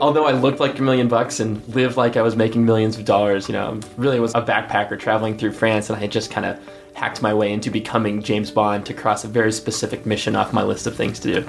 [0.00, 3.04] Although I looked like a million bucks and lived like I was making millions of
[3.04, 6.30] dollars, you know, I really was a backpacker traveling through France and I had just
[6.30, 6.58] kind of
[6.94, 10.62] hacked my way into becoming James Bond to cross a very specific mission off my
[10.62, 11.42] list of things to do.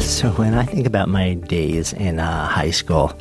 [0.00, 3.12] So when I think about my days in uh, high school,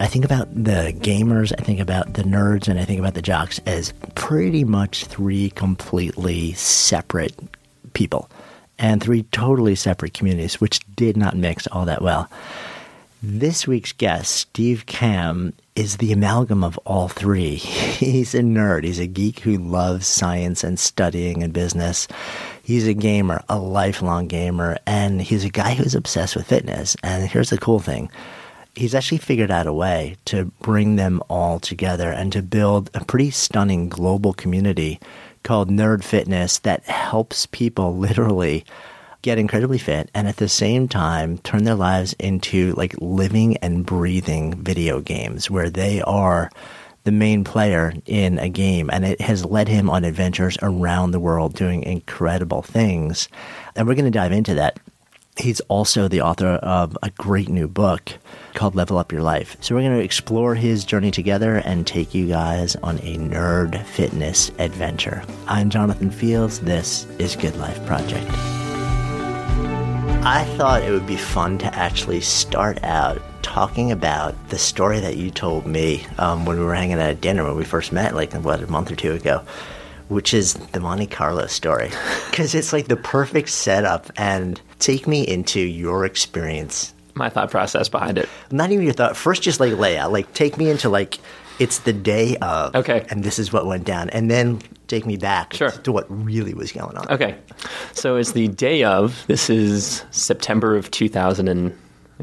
[0.00, 3.22] I think about the gamers, I think about the nerds, and I think about the
[3.22, 7.34] jocks as pretty much three completely separate
[7.92, 8.28] people
[8.78, 12.28] and three totally separate communities, which did not mix all that well.
[13.26, 17.54] This week's guest, Steve Kamb, is the amalgam of all three.
[17.56, 18.84] He's a nerd.
[18.84, 22.06] He's a geek who loves science and studying and business.
[22.62, 26.98] He's a gamer, a lifelong gamer, and he's a guy who's obsessed with fitness.
[27.02, 28.10] And here's the cool thing
[28.74, 33.06] he's actually figured out a way to bring them all together and to build a
[33.06, 35.00] pretty stunning global community
[35.44, 38.66] called Nerd Fitness that helps people literally
[39.24, 43.86] get incredibly fit and at the same time turn their lives into like living and
[43.86, 46.50] breathing video games where they are
[47.04, 48.90] the main player in a game.
[48.92, 53.30] And it has led him on adventures around the world doing incredible things.
[53.74, 54.78] And we're going to dive into that.
[55.38, 58.12] He's also the author of a great new book
[58.52, 59.56] called level up your life.
[59.60, 63.82] So we're going to explore his journey together and take you guys on a nerd
[63.84, 65.24] fitness adventure.
[65.48, 66.60] I'm jonathan fields.
[66.60, 68.30] This is good life project
[70.26, 75.18] I thought it would be fun to actually start out talking about the story that
[75.18, 78.14] you told me um, when we were hanging out at dinner when we first met,
[78.14, 79.44] like what a month or two ago,
[80.08, 81.90] which is the Monte Carlo story,
[82.30, 84.10] because it's like the perfect setup.
[84.16, 86.94] And take me into your experience.
[87.12, 88.26] My thought process behind it.
[88.50, 89.18] Not even your thought.
[89.18, 90.10] First, just like lay out.
[90.10, 91.18] Like take me into like
[91.58, 92.74] it's the day of.
[92.74, 93.06] Okay.
[93.10, 95.70] And this is what went down, and then take me back sure.
[95.70, 97.08] to what really was going on.
[97.10, 97.36] Okay.
[97.92, 99.24] So it's the day of.
[99.26, 101.76] This is September of 2000 and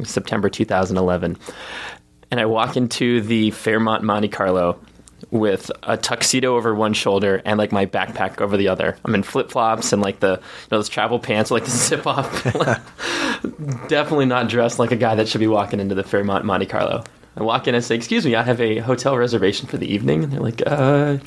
[0.03, 1.37] September 2011.
[2.29, 4.79] And I walk into the Fairmont Monte Carlo
[5.29, 8.97] with a tuxedo over one shoulder and like my backpack over the other.
[9.05, 10.37] I'm in flip flops and like the you
[10.71, 12.43] know those travel pants with, like the zip off.
[13.87, 17.03] Definitely not dressed like a guy that should be walking into the Fairmont Monte Carlo.
[17.37, 20.23] I walk in and say, "Excuse me, I have a hotel reservation for the evening."
[20.23, 21.19] And they're like, uh, "Are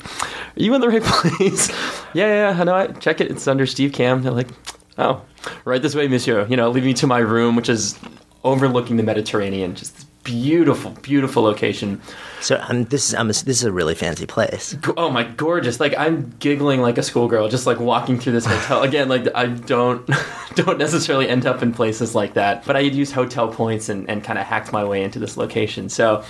[0.55, 1.69] you in the right place?"
[2.13, 2.75] yeah, yeah, I know.
[2.75, 3.31] I check it.
[3.31, 4.21] It's under Steve Kamb.
[4.21, 4.49] They're like,
[4.97, 5.21] "Oh,
[5.65, 7.97] right this way, Monsieur." You know, lead me to my room, which is
[8.43, 11.99] overlooking the Mediterranean, just beautiful, beautiful location.
[12.45, 14.77] So um, this is um, this is a really fancy place.
[14.97, 15.79] Oh my, gorgeous!
[15.79, 18.83] Like I'm giggling like a schoolgirl, just like walking through this hotel.
[18.83, 20.07] Again, like I don't
[20.53, 24.23] don't necessarily end up in places like that, but I used hotel points and, and
[24.23, 25.89] kind of hacked my way into this location.
[25.89, 26.23] So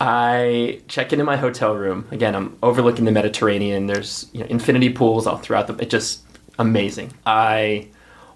[0.00, 2.08] I check into my hotel room.
[2.12, 3.88] Again, I'm overlooking the Mediterranean.
[3.88, 5.74] There's you know, infinity pools all throughout the.
[5.74, 6.22] It's just
[6.58, 7.12] amazing.
[7.26, 7.88] I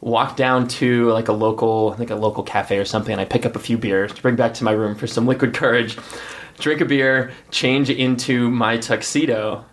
[0.03, 3.47] walk down to like a local, like a local cafe or something, and I pick
[3.47, 5.97] up a few beers to bring back to my room for some liquid courage.
[6.59, 9.65] Drink a beer, change into my tuxedo,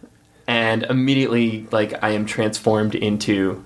[0.48, 3.64] and immediately like I am transformed into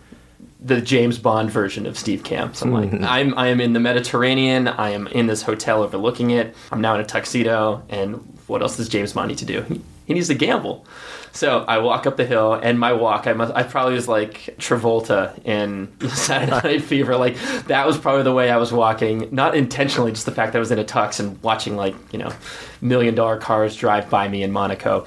[0.60, 2.54] the James Bond version of Steve Kamb.
[2.54, 3.04] So I'm like, hmm.
[3.06, 4.68] I'm I am in the Mediterranean.
[4.68, 6.56] I am in this hotel overlooking it.
[6.72, 8.16] I'm now in a tuxedo, and
[8.48, 9.82] what else does James Bond need to do?
[10.06, 10.86] He, needs to gamble.
[11.32, 14.56] So I walk up the hill, and my walk, I must, I probably was like
[14.58, 17.18] Travolta in Saturday Night Fever.
[17.18, 17.38] Like
[17.68, 20.62] that was probably the way I was walking, not intentionally, just the fact that I
[20.62, 22.32] was in a tux and watching like you know,
[22.82, 25.06] million dollar cars drive by me in Monaco.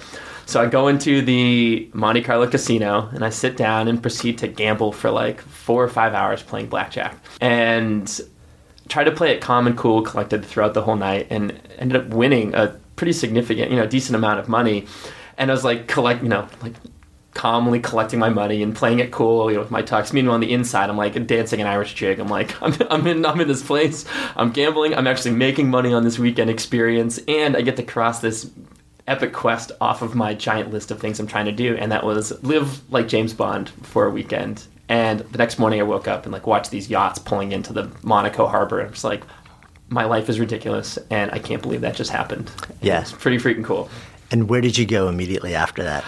[0.48, 4.48] So I go into the Monte Carlo casino and I sit down and proceed to
[4.48, 7.18] gamble for like four or five hours playing blackjack.
[7.42, 8.20] And
[8.88, 12.08] try to play it calm and cool, collected throughout the whole night, and ended up
[12.08, 14.86] winning a pretty significant, you know, decent amount of money.
[15.38, 16.74] And I was like collect, you know, like
[17.38, 20.12] calmly collecting my money and playing it cool, you know, with my tux.
[20.12, 22.18] Meanwhile, on the inside, I'm like dancing an Irish jig.
[22.18, 24.04] I'm like, I'm, I'm in, I'm in this place.
[24.36, 24.94] I'm gambling.
[24.94, 28.50] I'm actually making money on this weekend experience, and I get to cross this
[29.06, 32.04] epic quest off of my giant list of things I'm trying to do, and that
[32.04, 34.66] was live like James Bond for a weekend.
[34.88, 37.90] And the next morning, I woke up and like watched these yachts pulling into the
[38.02, 38.80] Monaco harbor.
[38.80, 39.22] And I was like,
[39.88, 42.50] my life is ridiculous, and I can't believe that just happened.
[42.80, 43.00] Yeah.
[43.00, 43.88] it's pretty freaking cool.
[44.30, 46.04] And where did you go immediately after that?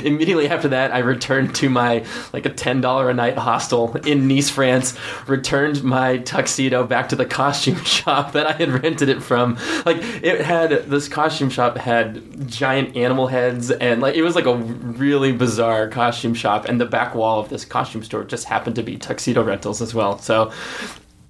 [0.04, 4.26] Immediately after that, I returned to my like a ten dollar a night hostel in
[4.26, 4.96] Nice, France.
[5.26, 9.58] Returned my tuxedo back to the costume shop that I had rented it from.
[9.84, 14.46] Like it had this costume shop had giant animal heads and like it was like
[14.46, 16.64] a really bizarre costume shop.
[16.64, 19.94] And the back wall of this costume store just happened to be tuxedo rentals as
[19.94, 20.18] well.
[20.20, 20.52] So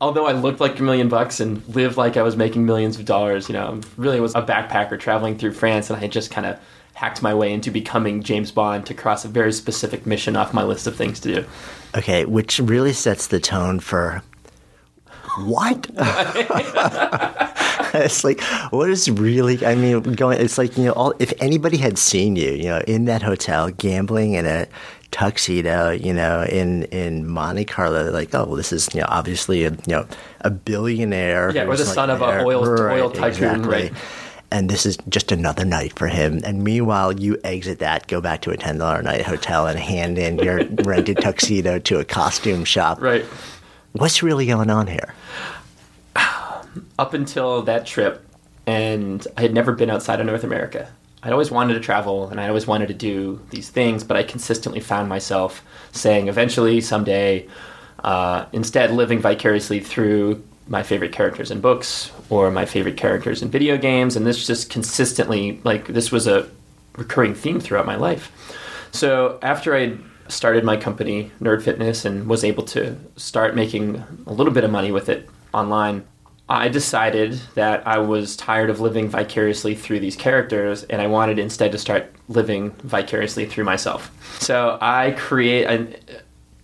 [0.00, 3.04] although I looked like a million bucks and lived like I was making millions of
[3.04, 6.46] dollars, you know, really was a backpacker traveling through France, and I had just kind
[6.46, 6.58] of
[6.94, 10.62] hacked my way into becoming James Bond to cross a very specific mission off my
[10.62, 11.44] list of things to do.
[11.96, 14.22] Okay, which really sets the tone for
[15.38, 15.88] what?
[17.94, 19.64] it's like what is really?
[19.64, 20.40] I mean, going.
[20.40, 23.70] It's like you know, all, if anybody had seen you, you know, in that hotel
[23.70, 24.66] gambling in a
[25.10, 29.64] tuxedo, you know, in in Monte Carlo, like, oh, well, this is you know obviously
[29.64, 30.06] a you know
[30.42, 33.68] a billionaire, Yeah, or the like son of a there- oil- right, oil tycoon, exactly.
[33.70, 33.92] right.
[34.52, 36.40] And this is just another night for him.
[36.44, 39.78] And meanwhile, you exit that, go back to a ten dollar a night hotel, and
[39.78, 43.00] hand in your rented tuxedo to a costume shop.
[43.00, 43.24] Right.
[43.92, 45.14] What's really going on here?
[46.98, 48.24] up until that trip,
[48.66, 50.88] and I had never been outside of North America.
[51.22, 54.22] I'd always wanted to travel and I always wanted to do these things, but I
[54.22, 55.62] consistently found myself
[55.92, 57.46] saying, eventually, someday,
[58.02, 63.50] uh, instead living vicariously through my favorite characters in books or my favorite characters in
[63.50, 64.16] video games.
[64.16, 66.48] And this just consistently, like, this was a
[66.96, 68.32] recurring theme throughout my life.
[68.92, 74.32] So after I started my company, Nerd Fitness, and was able to start making a
[74.32, 76.04] little bit of money with it online,
[76.50, 81.38] I decided that I was tired of living vicariously through these characters and I wanted
[81.38, 84.10] instead to start living vicariously through myself.
[84.40, 85.64] So I create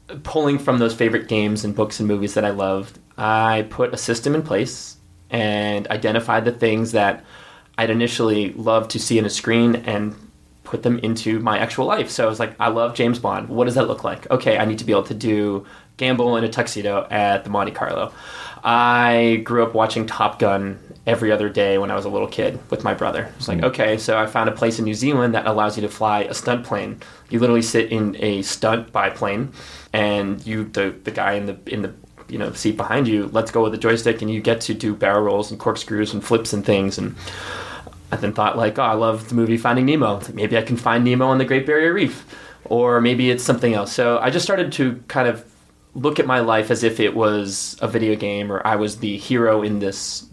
[0.09, 3.95] a, pulling from those favorite games and books and movies that I loved, I put
[3.95, 4.97] a system in place
[5.31, 7.25] and identified the things that
[7.79, 10.17] I'd initially loved to see in a screen and
[10.65, 12.11] put them into my actual life.
[12.11, 13.49] So I was like, I love James Bond.
[13.49, 14.29] What does that look like?
[14.33, 15.65] Okay, I need to be able to do
[15.97, 18.13] gamble in a tuxedo at the Monte Carlo.
[18.67, 22.59] I grew up watching Top Gun every other day when I was a little kid
[22.69, 23.33] with my brother.
[23.37, 23.67] It's like, hmm.
[23.67, 26.35] okay, so I found a place in New Zealand that allows you to fly a
[26.35, 27.01] stunt plane.
[27.31, 29.53] You literally sit in a stunt biplane,
[29.93, 31.95] and you, the the guy in the in the
[32.29, 34.97] you know seat behind you, lets go with the joystick, and you get to do
[34.97, 36.99] barrel rolls and corkscrews and flips and things.
[36.99, 37.15] And
[38.11, 40.15] I then thought like, oh, I love the movie Finding Nemo.
[40.15, 42.27] Like, maybe I can find Nemo on the Great Barrier Reef,
[42.65, 43.93] or maybe it's something else.
[43.93, 45.45] So I just started to kind of
[45.97, 49.17] look at my life as if it was a video game or I was the
[49.17, 50.27] hero in this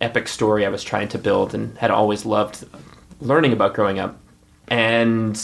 [0.00, 2.64] epic story I was trying to build and had always loved
[3.20, 4.18] learning about growing up.
[4.68, 5.38] And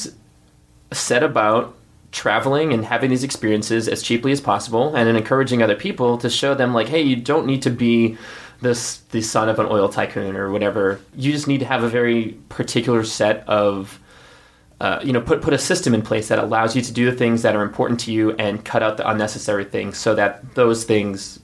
[0.92, 1.74] set about
[2.12, 6.30] traveling and having these experiences as cheaply as possible and then encouraging other people to
[6.30, 8.16] show them like hey you don't need to be
[8.60, 11.00] this the son of an oil tycoon or whatever.
[11.14, 14.00] You just need to have a very particular set of
[14.80, 17.16] uh, you know, put put a system in place that allows you to do the
[17.16, 20.84] things that are important to you and cut out the unnecessary things, so that those
[20.84, 21.40] things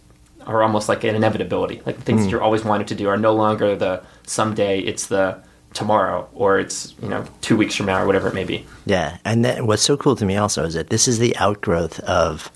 [0.46, 1.80] are almost like an inevitability.
[1.86, 5.06] Like the things that you're always wanting to do are no longer the someday, it's
[5.06, 8.64] the tomorrow, or it's, you know, two weeks from now, or whatever it may be.
[8.86, 11.98] Yeah, and that, what's so cool to me also is that this is the outgrowth
[12.00, 12.50] of.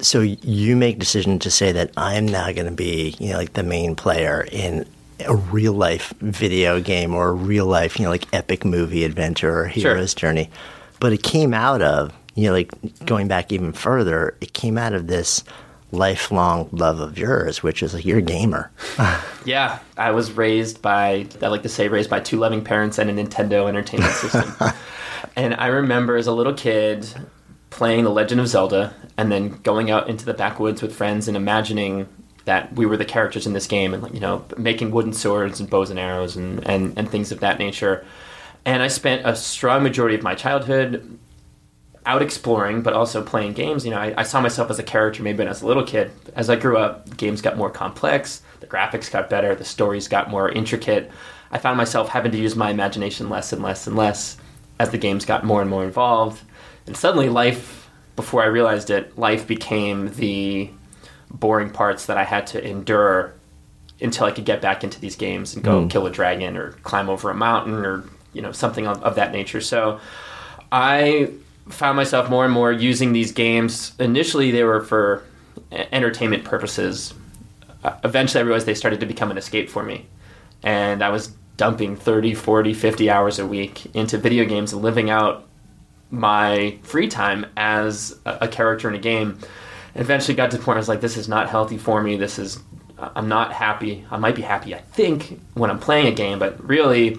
[0.00, 3.54] So you make decision to say that I'm now going to be, you know, like
[3.54, 4.86] the main player in
[5.26, 9.60] a real life video game or a real life, you know, like epic movie adventure
[9.60, 10.50] or hero's journey.
[11.00, 12.70] But it came out of, you know, like
[13.04, 15.44] going back even further, it came out of this
[15.90, 18.70] lifelong love of yours, which is like you're a gamer.
[19.44, 23.08] Yeah, I was raised by, I like to say, raised by two loving parents and
[23.08, 24.52] a Nintendo Entertainment System.
[25.36, 27.08] and I remember as a little kid
[27.70, 31.36] playing The Legend of Zelda and then going out into the backwoods with friends and
[31.36, 32.08] imagining
[32.48, 35.68] that we were the characters in this game and, you know, making wooden swords and
[35.68, 38.06] bows and arrows and, and, and things of that nature.
[38.64, 41.18] And I spent a strong majority of my childhood
[42.06, 43.84] out exploring, but also playing games.
[43.84, 45.84] You know, I, I, saw myself as a character maybe when I was a little
[45.84, 46.10] kid.
[46.36, 50.30] As I grew up, games got more complex, the graphics got better, the stories got
[50.30, 51.10] more intricate.
[51.50, 54.38] I found myself having to use my imagination less and less and less
[54.80, 56.42] as the games got more and more involved.
[56.86, 60.70] And suddenly, life, before I realized it, life became the
[61.30, 63.34] boring parts that I had to endure
[64.00, 65.90] until I could get back into these games and go mm.
[65.90, 69.32] kill a dragon or climb over a mountain or you know something of, of that
[69.32, 69.60] nature.
[69.60, 70.00] So
[70.70, 71.30] I
[71.68, 73.92] found myself more and more using these games.
[73.98, 75.24] Initially, they were for
[75.72, 77.14] entertainment purposes.
[77.84, 80.06] Uh, eventually, I realized they started to become an escape for me.
[80.62, 85.10] And I was dumping 30, 40, 50 hours a week into video games and living
[85.10, 85.46] out
[86.10, 89.38] my free time as a, a character in a game.
[89.94, 92.02] And eventually got to the point where I was like, this is not healthy for
[92.02, 92.16] me.
[92.16, 92.60] This is,
[92.98, 94.06] I'm not happy.
[94.10, 97.18] I might be happy, I think, when I'm playing a game, but really,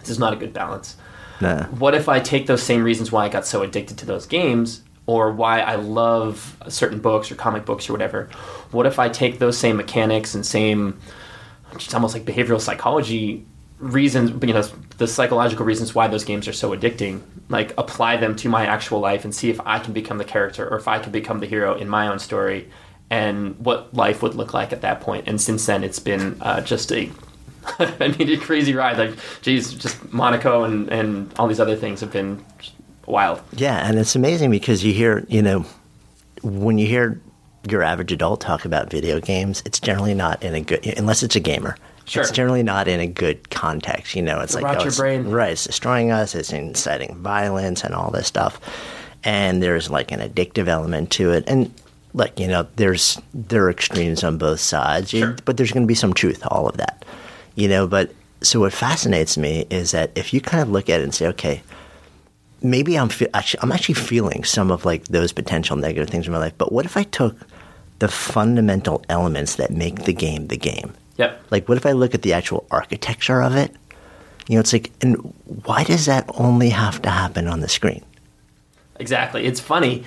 [0.00, 0.96] this is not a good balance.
[1.40, 1.64] Nah.
[1.66, 4.82] What if I take those same reasons why I got so addicted to those games
[5.06, 8.28] or why I love certain books or comic books or whatever?
[8.70, 10.98] What if I take those same mechanics and same,
[11.76, 13.46] just almost like behavioral psychology
[13.78, 14.62] reasons, you know,
[14.98, 19.00] the psychological reasons why those games are so addicting, like apply them to my actual
[19.00, 21.46] life and see if I can become the character or if I can become the
[21.46, 22.68] hero in my own story
[23.10, 25.28] and what life would look like at that point.
[25.28, 27.10] And since then, it's been uh, just a
[27.78, 28.98] I mean, a crazy ride.
[28.98, 32.44] Like, geez, just Monaco and, and all these other things have been
[33.06, 33.40] wild.
[33.52, 35.66] Yeah, and it's amazing because you hear, you know,
[36.42, 37.20] when you hear
[37.68, 41.36] your average adult talk about video games, it's generally not in a good, unless it's
[41.36, 41.76] a gamer.
[42.08, 42.22] Sure.
[42.22, 44.14] It's generally not in a good context.
[44.14, 45.28] You know, it's, oh, it's like, oh, brain.
[45.28, 48.60] right, it's destroying us, it's inciting violence and all this stuff.
[49.24, 51.44] And there's like an addictive element to it.
[51.46, 51.72] And
[52.14, 55.36] like, you know, there's, there are extremes on both sides, sure.
[55.44, 57.04] but there's going to be some truth to all of that
[57.58, 61.00] you know, but so what fascinates me is that if you kind of look at
[61.00, 61.60] it and say, okay,
[62.62, 66.32] maybe I'm fe- actually, I'm actually feeling some of like those potential negative things in
[66.32, 67.36] my life, but what if I took
[67.98, 70.94] the fundamental elements that make the game the game?
[71.18, 71.42] Yep.
[71.50, 73.74] Like, what if I look at the actual architecture of it?
[74.48, 75.16] You know, it's like, and
[75.64, 78.02] why does that only have to happen on the screen?
[78.98, 79.44] Exactly.
[79.44, 80.04] It's funny.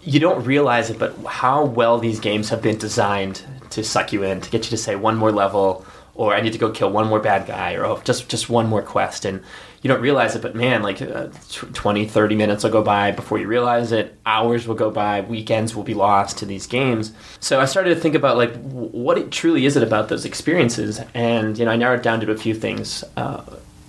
[0.00, 4.22] You don't realize it, but how well these games have been designed to suck you
[4.22, 6.90] in, to get you to say one more level, or I need to go kill
[6.90, 9.24] one more bad guy, or oh, just just one more quest.
[9.24, 9.42] And
[9.82, 13.38] you don't realize it, but man, like uh, 20, 30 minutes will go by before
[13.38, 14.16] you realize it.
[14.24, 15.22] Hours will go by.
[15.22, 17.12] Weekends will be lost to these games.
[17.40, 21.00] So I started to think about like what it truly is it about those experiences,
[21.14, 23.02] and you know I narrowed down to a few things.
[23.16, 23.42] Uh,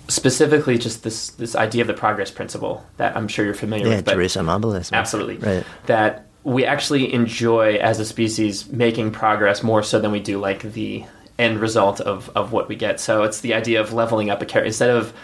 [0.08, 3.96] specifically, just this this idea of the progress principle that I'm sure you're familiar yeah,
[3.96, 4.08] with.
[4.08, 4.92] Yeah, Teresa Amabile's.
[4.92, 5.36] Absolutely.
[5.36, 5.64] Right.
[5.86, 10.60] That we actually enjoy as a species making progress more so than we do like
[10.62, 11.04] the
[11.38, 13.00] end result of, of what we get.
[13.00, 15.14] So it's the idea of leveling up a character instead of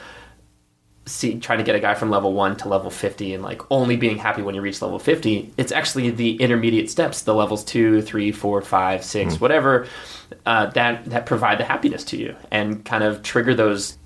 [1.10, 3.96] see trying to get a guy from level one to level 50 and like only
[3.96, 8.02] being happy when you reach level 50 it's actually the intermediate steps the levels two
[8.02, 9.40] three four five six mm.
[9.40, 9.86] whatever
[10.46, 13.98] uh, that that provide the happiness to you and kind of trigger those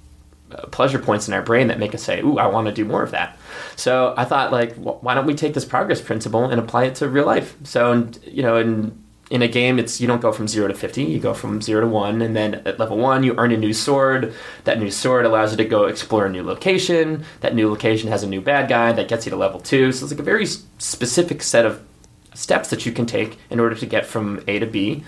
[0.50, 2.84] uh, pleasure points in our brain that make us say ooh i want to do
[2.84, 3.38] more of that
[3.76, 7.08] so I thought, like, why don't we take this progress principle and apply it to
[7.08, 7.56] real life?
[7.64, 9.03] So, you know, in
[9.34, 11.02] in a game, it's you don't go from zero to fifty.
[11.02, 13.72] You go from zero to one, and then at level one, you earn a new
[13.72, 14.32] sword.
[14.62, 17.24] That new sword allows you to go explore a new location.
[17.40, 19.90] That new location has a new bad guy that gets you to level two.
[19.90, 20.46] So it's like a very
[20.78, 21.84] specific set of
[22.34, 25.02] steps that you can take in order to get from A to B.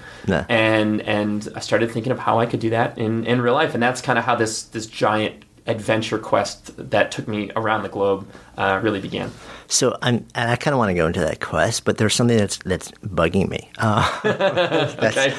[0.48, 3.74] And and I started thinking of how I could do that in, in real life,
[3.74, 7.88] and that's kind of how this this giant adventure quest that took me around the
[7.88, 9.30] globe uh, really began.
[9.68, 12.36] So I'm, and I kind of want to go into that quest, but there's something
[12.36, 13.70] that's that's bugging me.
[13.78, 14.20] Uh,
[15.00, 15.34] that's, okay.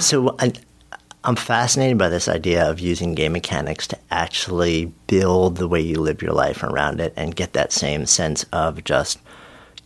[0.00, 0.52] So I,
[1.24, 6.00] I'm fascinated by this idea of using game mechanics to actually build the way you
[6.00, 9.18] live your life around it and get that same sense of just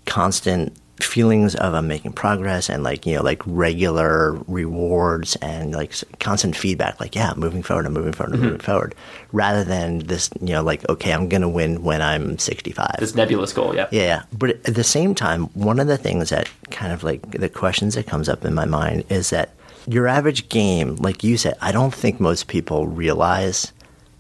[0.04, 5.92] constant feelings of I'm making progress and like you know like regular rewards and like
[6.18, 8.46] constant feedback like yeah moving forward I'm moving forward I'm mm-hmm.
[8.46, 8.94] moving forward
[9.32, 13.52] rather than this you know like okay I'm gonna win when I'm 65 This nebulous
[13.52, 13.88] goal, yeah.
[13.90, 17.48] yeah but at the same time one of the things that kind of like the
[17.48, 19.50] questions that comes up in my mind is that
[19.86, 23.72] your average game like you said I don't think most people realize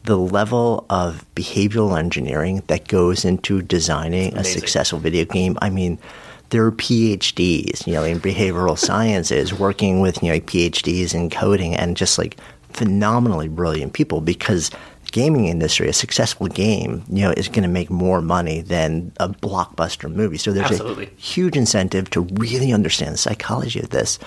[0.04, 5.58] the level of behavioral engineering that goes into designing a successful video game.
[5.60, 5.98] I mean
[6.50, 11.74] there are PhDs, you know, in behavioral sciences, working with you know PhDs in coding,
[11.74, 12.36] and just like
[12.72, 14.20] phenomenally brilliant people.
[14.20, 18.60] Because the gaming industry, a successful game, you know, is going to make more money
[18.60, 20.38] than a blockbuster movie.
[20.38, 21.06] So there's Absolutely.
[21.06, 24.18] a huge incentive to really understand the psychology of this.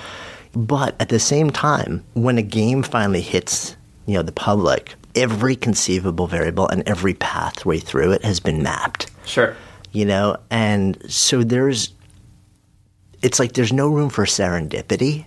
[0.54, 5.56] But at the same time, when a game finally hits, you know, the public, every
[5.56, 9.56] conceivable variable and every pathway through it has been mapped Sure.
[9.92, 11.94] you know and so there's
[13.22, 15.26] it's like there's no room for serendipity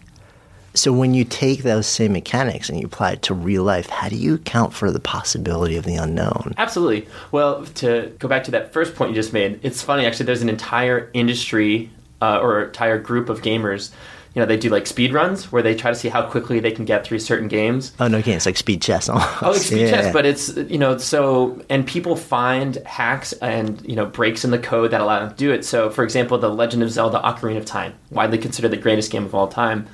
[0.77, 4.09] so when you take those same mechanics and you apply it to real life how
[4.09, 7.07] do you account for the possibility of the unknown Absolutely.
[7.31, 10.27] Well, to go back to that first point you just made, it's funny actually.
[10.27, 13.91] There's an entire industry uh, or entire group of gamers.
[14.35, 16.73] You know, they do like speed runs where they try to see how quickly they
[16.73, 17.93] can get through certain games.
[18.01, 19.29] oh no again it's like speed chess almost.
[19.43, 19.91] Oh, like speed Yeah.
[19.91, 24.51] chess, but it's you know so and people find hacks and you know breaks in
[24.51, 25.65] the code that allow them to do it.
[25.65, 29.25] So, for example, the Legend of Zelda: Ocarina of Time, widely considered the greatest game
[29.25, 29.87] of all time.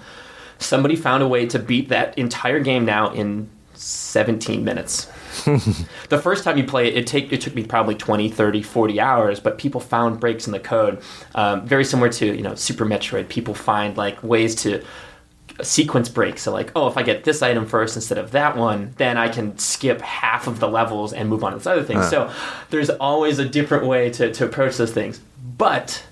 [0.58, 5.06] Somebody found a way to beat that entire game now in 17 minutes.
[6.08, 9.00] the first time you play it, it, take, it took me probably 20, 30, 40
[9.00, 11.00] hours, but people found breaks in the code.
[11.34, 13.28] Um, very similar to, you know, Super Metroid.
[13.28, 14.82] People find like ways to
[15.62, 16.42] sequence breaks.
[16.42, 19.28] So like, oh, if I get this item first instead of that one, then I
[19.28, 22.02] can skip half of the levels and move on to this other thing.
[22.02, 22.32] So
[22.70, 25.20] there's always a different way to, to approach those things.
[25.58, 26.02] But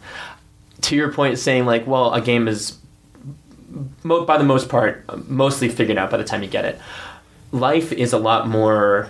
[0.82, 2.78] to your point, saying like, well, a game is
[4.02, 6.78] mo- by the most part mostly figured out by the time you get it.
[7.52, 9.08] Life is a lot more,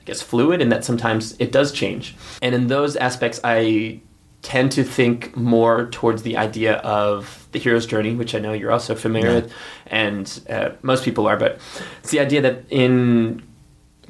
[0.00, 2.16] I guess, fluid in that sometimes it does change.
[2.42, 4.00] And in those aspects, I
[4.42, 8.70] tend to think more towards the idea of the hero's journey, which I know you're
[8.72, 9.52] also familiar with,
[9.88, 11.36] and uh, most people are.
[11.36, 11.58] But
[12.00, 13.42] it's the idea that in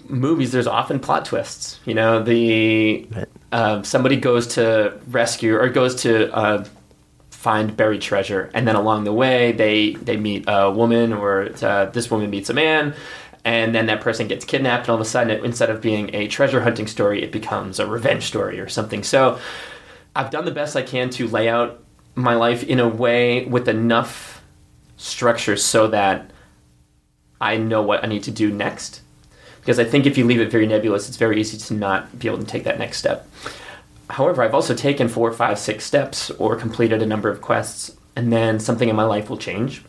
[0.07, 1.81] movies, there's often plot twists.
[1.85, 3.29] You know, the Right.
[3.53, 6.65] uh, somebody goes to rescue or goes to uh,
[7.39, 11.85] find buried treasure, and then along the way, they they meet a woman, or uh,
[11.87, 12.95] this woman meets a man.
[13.45, 16.13] And then that person gets kidnapped, and all of a sudden, it, instead of being
[16.13, 19.05] a treasure hunting story, it becomes a revenge story or something.
[19.05, 19.39] So,
[20.17, 21.81] I've done the best I can to lay out
[22.17, 24.43] my life in a way with enough
[24.97, 26.33] structure so that
[27.41, 29.01] I know what I need to do next.
[29.61, 32.27] Because I think if you leave it very nebulous, it's very easy to not be
[32.27, 33.29] able to take that next step.
[34.11, 38.33] However, I've also taken four, five, six steps or completed a number of quests, and
[38.33, 39.83] then something in my life will change.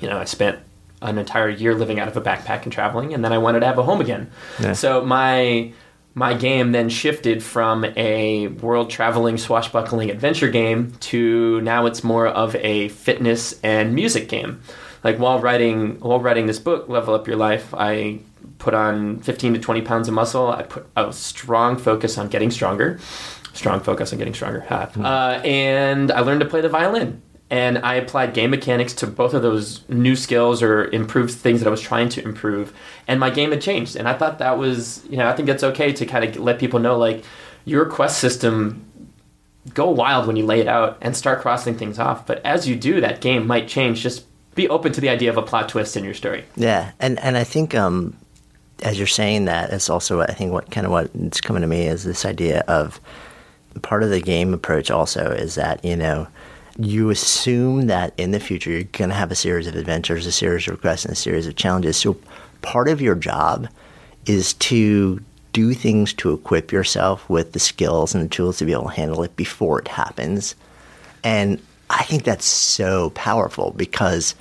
[0.00, 0.58] You know, I spent
[1.02, 3.66] an entire year living out of a backpack and traveling, and then I wanted to
[3.66, 4.30] have a home again.
[4.60, 4.72] Yeah.
[4.72, 5.72] So my
[6.14, 12.26] my game then shifted from a world traveling swashbuckling adventure game to now it's more
[12.26, 14.60] of a fitness and music game.
[15.02, 18.20] Like while writing while writing this book, Level Up Your Life, I
[18.58, 20.48] put on 15 to 20 pounds of muscle.
[20.50, 22.98] I put a strong focus on getting stronger.
[23.60, 24.60] Strong focus on getting stronger.
[24.70, 24.90] Ha.
[24.96, 27.20] Uh, and I learned to play the violin.
[27.50, 31.66] And I applied game mechanics to both of those new skills or improved things that
[31.66, 32.72] I was trying to improve.
[33.06, 33.96] And my game had changed.
[33.96, 36.58] And I thought that was, you know, I think that's okay to kind of let
[36.58, 37.22] people know like
[37.66, 38.86] your quest system
[39.74, 42.26] go wild when you lay it out and start crossing things off.
[42.26, 44.00] But as you do, that game might change.
[44.00, 46.46] Just be open to the idea of a plot twist in your story.
[46.56, 48.16] Yeah, and and I think um,
[48.82, 51.86] as you're saying that, it's also I think what kind of what's coming to me
[51.86, 53.00] is this idea of
[53.82, 54.90] part of the game approach.
[54.90, 56.26] Also, is that you know
[56.78, 60.32] you assume that in the future you're going to have a series of adventures, a
[60.32, 61.96] series of requests, and a series of challenges.
[61.96, 62.16] So
[62.62, 63.68] part of your job
[64.26, 65.20] is to
[65.52, 68.90] do things to equip yourself with the skills and the tools to be able to
[68.90, 70.54] handle it before it happens.
[71.24, 74.34] And I think that's so powerful because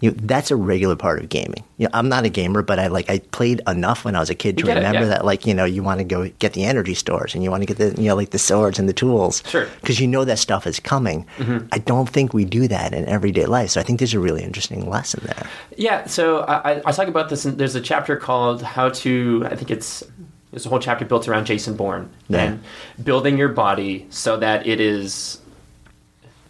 [0.00, 1.62] you know, that's a regular part of gaming.
[1.76, 4.30] You know, I'm not a gamer, but I like I played enough when I was
[4.30, 5.08] a kid to get it, remember yeah.
[5.14, 7.62] that like you know you want to go get the energy stores and you want
[7.62, 9.66] to get the you know like the swords and the tools Sure.
[9.66, 9.80] Mm-hmm.
[9.80, 11.26] because you know that stuff is coming.
[11.72, 14.42] I don't think we do that in everyday life, so I think there's a really
[14.42, 15.46] interesting lesson there.
[15.76, 17.44] Yeah, so I, I, I talk about this.
[17.46, 20.02] In, there's a chapter called "How to." I think it's
[20.50, 22.42] there's a whole chapter built around Jason Bourne Yeah.
[22.42, 22.62] and
[23.04, 25.40] building your body so that it is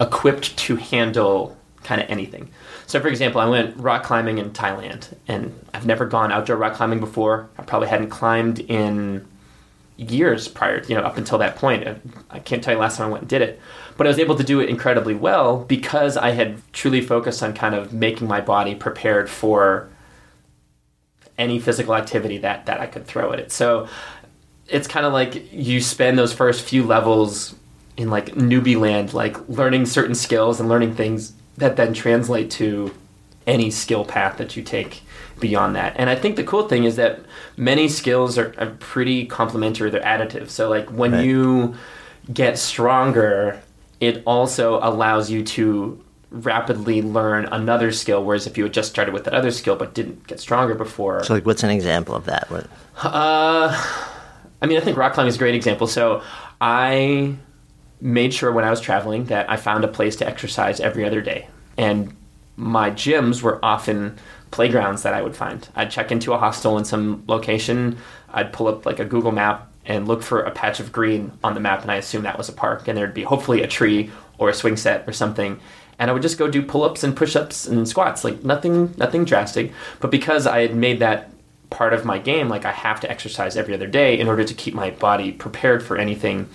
[0.01, 2.49] equipped to handle kind of anything.
[2.91, 6.75] So, for example, I went rock climbing in Thailand, and I've never gone outdoor rock
[6.75, 7.49] climbing before.
[7.57, 9.29] I probably hadn't climbed in
[9.97, 11.87] years prior, you know, up until that point.
[12.31, 13.61] I can't tell you last time I went and did it,
[13.97, 17.55] but I was able to do it incredibly well because I had truly focused on
[17.55, 19.89] kind of making my body prepared for
[21.39, 23.53] any physical activity that that I could throw at it.
[23.53, 23.87] So
[24.67, 27.55] it's kind of like you spend those first few levels
[27.97, 32.93] in like newbie land, like learning certain skills and learning things that then translate to
[33.47, 35.03] any skill path that you take
[35.39, 35.95] beyond that.
[35.97, 37.21] And I think the cool thing is that
[37.57, 40.51] many skills are, are pretty complementary, they're additive.
[40.51, 41.25] So like when Right.
[41.25, 41.75] you
[42.33, 43.61] get stronger,
[44.01, 49.13] it also allows you to rapidly learn another skill whereas if you had just started
[49.13, 52.25] with that other skill but didn't get stronger before So, like, what's an example of
[52.27, 52.49] that?
[52.51, 52.67] What,
[53.03, 53.75] uh,
[54.63, 55.87] I mean, I think rock climbing is a great example.
[55.89, 56.23] So
[56.61, 57.35] I
[58.01, 61.21] made sure when I was traveling that I found a place to exercise every other
[61.21, 61.49] day.
[61.77, 62.17] And
[62.57, 64.19] my gyms were often
[64.51, 65.69] playgrounds that I would find.
[65.75, 67.99] I'd check into a hostel in some location,
[68.33, 71.55] I'd pull up like a Google map and look for a patch of green on
[71.55, 74.11] the map, and I assume that was a park, and there'd be hopefully a tree
[74.39, 75.59] or a swing set or something.
[75.99, 79.73] And I would just go do pull-ups and push-ups and squats, like nothing, nothing drastic.
[80.01, 81.31] But because I had made that
[81.71, 84.53] part of my game like i have to exercise every other day in order to
[84.53, 86.49] keep my body prepared for anything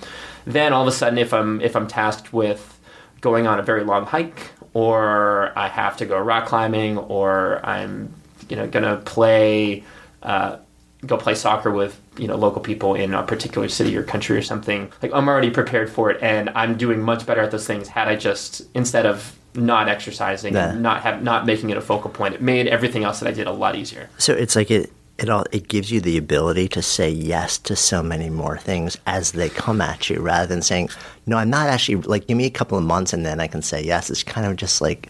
[0.45, 2.79] then all of a sudden if i'm if i'm tasked with
[3.21, 8.13] going on a very long hike or i have to go rock climbing or i'm
[8.49, 9.83] you know gonna play
[10.23, 10.57] uh,
[11.05, 14.41] go play soccer with you know local people in a particular city or country or
[14.41, 17.87] something like i'm already prepared for it and i'm doing much better at those things
[17.87, 20.71] had i just instead of not exercising Yeah.
[20.71, 23.31] and not have not making it a focal point it made everything else that i
[23.31, 24.91] did a lot easier so it's like it.
[25.17, 28.97] It all it gives you the ability to say yes to so many more things
[29.05, 30.89] as they come at you, rather than saying,
[31.25, 33.61] "No, I'm not actually." Like, give me a couple of months and then I can
[33.61, 34.09] say yes.
[34.09, 35.09] It's kind of just like,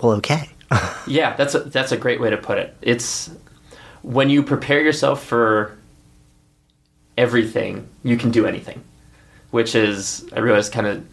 [0.00, 0.50] well, okay.
[1.06, 2.76] Yeah, that's a, that's a great way to put it.
[2.82, 3.30] It's
[4.02, 5.78] when you prepare yourself for
[7.16, 8.84] everything, you can do anything,
[9.50, 11.06] which is I realize kind of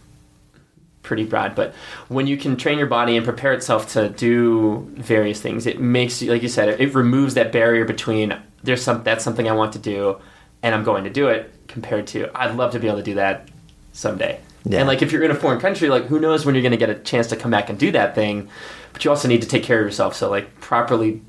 [1.06, 1.74] pretty broad, but
[2.10, 6.22] when you can train your body and prepare itself to do various things, it makes
[6.22, 9.54] you like you said, it, it removes that barrier between there's some that's something I
[9.54, 10.18] want to do
[10.64, 13.16] and I'm going to do it compared to I'd love to be able to do
[13.16, 13.48] that
[13.94, 14.42] someday.
[14.66, 14.80] Yeah.
[14.80, 16.78] And like if you're in a foreign country, like who knows when you're going to
[16.78, 18.50] get a chance to come back and do that thing,
[18.92, 20.16] but you also need to take care of yourself.
[20.16, 21.22] So like properly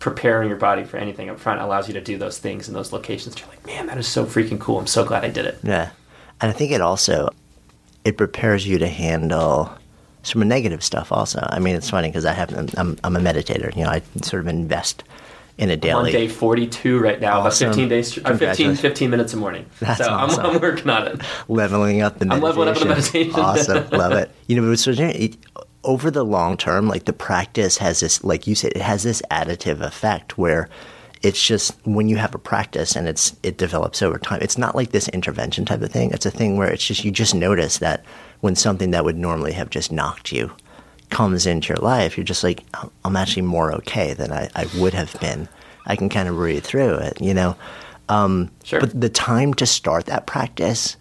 [0.00, 2.92] preparing your body for anything up front allows you to do those things in those
[2.92, 3.38] locations.
[3.38, 4.80] You're like, man, that is so freaking cool.
[4.80, 5.60] I'm so glad I did it.
[5.62, 5.90] Yeah,
[6.40, 7.28] and I think it also
[8.04, 9.72] it prepares you to handle
[10.22, 11.12] some negative stuff.
[11.12, 13.74] Also, I mean, it's funny because I have I'm I'm a meditator.
[13.76, 15.04] You know, I sort of invest
[15.58, 16.12] in a I'm on daily.
[16.12, 19.66] day 42 right now, about 15 days, uh, 15, 15 minutes a morning.
[19.80, 20.46] That's so awesome.
[20.46, 21.20] I'm, I'm working on it.
[21.48, 23.34] leveling up the I'm leveling up the meditation.
[23.34, 24.30] awesome, love it.
[24.46, 25.36] You know, but so it,
[25.84, 29.22] over the long term, like the practice has this, like you said, it has this
[29.30, 30.68] additive effect where
[31.22, 34.40] it's just when you have a practice and it's it develops over time.
[34.42, 36.10] It's not like this intervention type of thing.
[36.10, 38.04] It's a thing where it's just you just notice that
[38.40, 40.50] when something that would normally have just knocked you
[41.10, 44.66] comes into your life, you're just like, "Oh, I'm actually more okay than I, I
[44.78, 45.48] would have been.
[45.86, 47.56] I can kind of breathe through it, you know.
[48.08, 48.80] Um, Sure.
[48.80, 50.96] But the time to start that practice,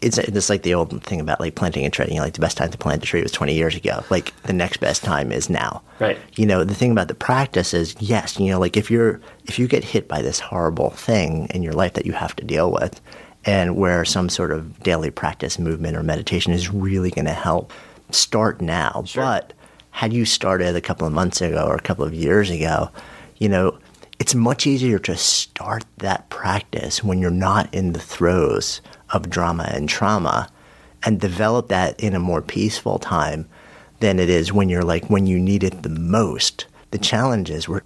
[0.00, 2.06] it's it's like the old thing about like planting a tree.
[2.08, 4.02] You know, like the best time to plant a tree was 20 years ago.
[4.10, 5.82] Like the next best time is now.
[5.98, 6.18] Right.
[6.36, 9.58] You know, the thing about the practice is yes, you know, like if you're if
[9.58, 12.72] you get hit by this horrible thing in your life that you have to deal
[12.72, 13.00] with,
[13.44, 17.72] and where some sort of daily practice, movement, or meditation is really going to help,
[18.10, 19.02] start now.
[19.06, 19.22] Sure.
[19.22, 19.52] But
[19.90, 22.90] had you started a couple of months ago or a couple of years ago,
[23.38, 23.78] you know,
[24.18, 29.68] it's much easier to start that practice when you're not in the throes of drama
[29.72, 30.48] and trauma
[31.02, 33.48] and develop that in a more peaceful time
[34.00, 36.66] than it is when you're like when you need it the most.
[36.90, 37.82] The challenge is we're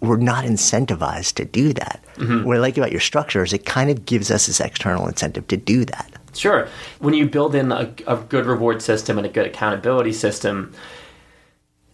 [0.00, 2.00] we're not incentivized to do that.
[2.44, 5.46] What I like about your structure is it kind of gives us this external incentive
[5.48, 6.10] to do that.
[6.34, 6.68] Sure.
[7.00, 10.72] When you build in a, a good reward system and a good accountability system,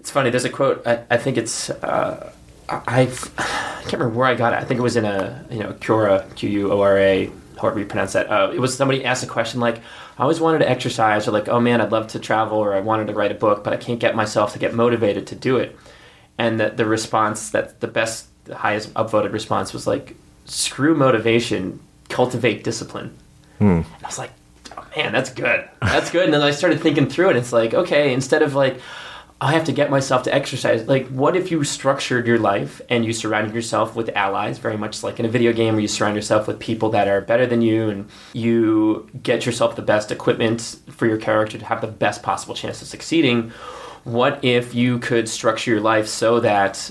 [0.01, 0.29] it's funny.
[0.31, 0.87] There's a quote.
[0.87, 1.71] I, I think it's.
[1.71, 2.31] Uh,
[2.69, 4.57] I, I've- I can't remember where I got it.
[4.61, 7.31] I think it was in a you know Quora Q U O R A.
[7.61, 8.31] However you pronounce that.
[8.31, 9.79] Uh, it was somebody asked a question like,
[10.19, 12.81] "I always wanted to exercise," or like, "Oh man, I'd love to travel," or "I
[12.81, 15.57] wanted to write a book, but I can't get myself to get motivated to do
[15.59, 15.77] it."
[16.39, 21.81] And that the response that the best, the highest upvoted response was like, "Screw motivation,
[22.09, 23.17] cultivate discipline."
[23.77, 24.33] And I was like,
[24.77, 25.69] oh, man, that's good.
[25.81, 26.25] That's good.
[26.25, 27.37] And then I started thinking through it.
[27.37, 28.81] It's like, okay, instead of like,
[29.41, 33.05] I have to get myself to exercise, like, what if you structured your life and
[33.05, 36.15] you surrounded yourself with allies, very much like in a video game where you surround
[36.15, 40.77] yourself with people that are better than you and you get yourself the best equipment
[40.89, 43.51] for your character to have the best possible chance of succeeding?
[44.05, 46.91] What if you could structure your life so that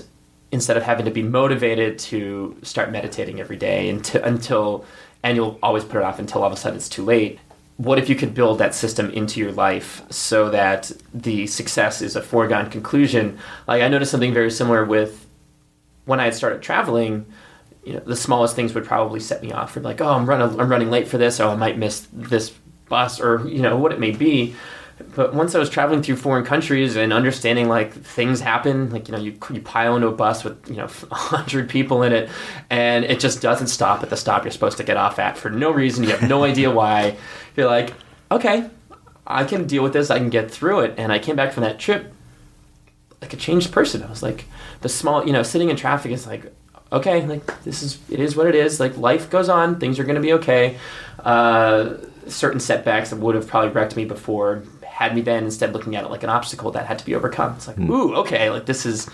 [0.52, 4.84] instead of having to be motivated to start meditating every day until, until
[5.24, 7.40] and you'll always put it off until all of a sudden it's too late
[7.76, 12.14] what if you could build that system into your life so that the success is
[12.14, 13.38] a foregone conclusion?
[13.66, 15.26] Like I noticed something very similar with
[16.04, 17.26] when I had started traveling.
[17.84, 19.72] You know, the smallest things would probably set me off.
[19.72, 21.40] For like, oh, I'm running, I'm running late for this.
[21.40, 22.52] Oh, I might miss this
[22.88, 24.54] bus, or you know, what it may be.
[25.16, 29.12] But once I was traveling through foreign countries and understanding like things happen, like you
[29.12, 32.30] know, you you pile into a bus with you know hundred people in it,
[32.70, 35.50] and it just doesn't stop at the stop you're supposed to get off at for
[35.50, 36.04] no reason.
[36.04, 37.16] You have no idea why
[37.56, 37.94] you're like,
[38.30, 38.68] okay,
[39.26, 40.10] I can deal with this.
[40.10, 40.94] I can get through it.
[40.98, 42.12] And I came back from that trip
[43.20, 44.02] like a changed person.
[44.02, 44.44] I was like,
[44.82, 46.52] the small, you know, sitting in traffic is like,
[46.92, 48.80] okay, like this is, it is what it is.
[48.80, 49.80] Like life goes on.
[49.80, 50.76] Things are going to be okay.
[51.20, 51.94] Uh,
[52.26, 56.04] certain setbacks that would have probably wrecked me before had me then instead looking at
[56.04, 57.54] it like an obstacle that had to be overcome.
[57.56, 57.90] It's like, mm.
[57.90, 59.08] ooh, okay, like this is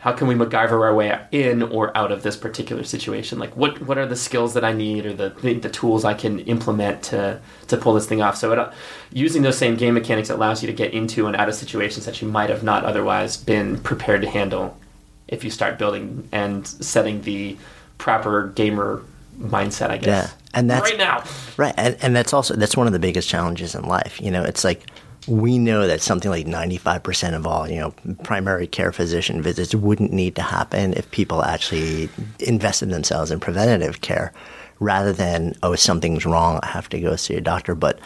[0.00, 3.38] how can we MacGyver our way in or out of this particular situation?
[3.38, 6.14] Like, what what are the skills that I need or the the, the tools I
[6.14, 8.36] can implement to to pull this thing off?
[8.36, 8.70] So, it, uh,
[9.12, 12.22] using those same game mechanics allows you to get into and out of situations that
[12.22, 14.78] you might have not otherwise been prepared to handle
[15.26, 17.56] if you start building and setting the
[17.98, 19.02] proper gamer
[19.36, 19.90] mindset.
[19.90, 20.06] I guess.
[20.06, 21.24] Yeah, and that's right now.
[21.56, 24.20] Right, and and that's also that's one of the biggest challenges in life.
[24.20, 24.86] You know, it's like
[25.28, 30.12] we know that something like 95% of all, you know, primary care physician visits wouldn't
[30.12, 32.08] need to happen if people actually
[32.40, 34.32] invested themselves in preventative care
[34.80, 37.74] rather than, oh, something's wrong, I have to go see a doctor.
[37.74, 37.98] But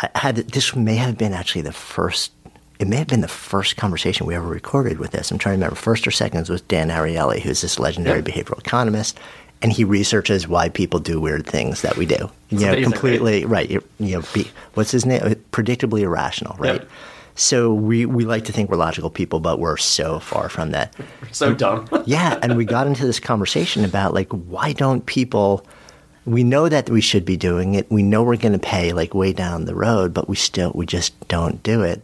[0.00, 2.32] I had this may have been actually the first
[2.78, 5.32] it may have been the first conversation we ever recorded with this.
[5.32, 9.18] I'm trying to remember first or second was Dan Ariely, who's this legendary behavioral economist
[9.62, 12.30] and he researches why people do weird things that we do.
[12.50, 13.68] You know, completely right.
[13.68, 15.20] You, you know, be, what's his name?
[15.52, 16.80] Predictably irrational, right?
[16.80, 16.90] Yep.
[17.34, 20.94] So we, we like to think we're logical people, but we're so far from that.
[21.32, 21.88] so dumb.
[22.06, 25.64] yeah, and we got into this conversation about like why don't people
[26.24, 27.90] we know that we should be doing it.
[27.90, 30.84] We know we're going to pay like way down the road, but we still we
[30.84, 32.02] just don't do it.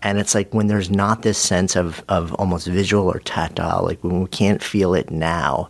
[0.00, 4.02] And it's like when there's not this sense of of almost visual or tactile, like
[4.02, 5.68] when we can't feel it now,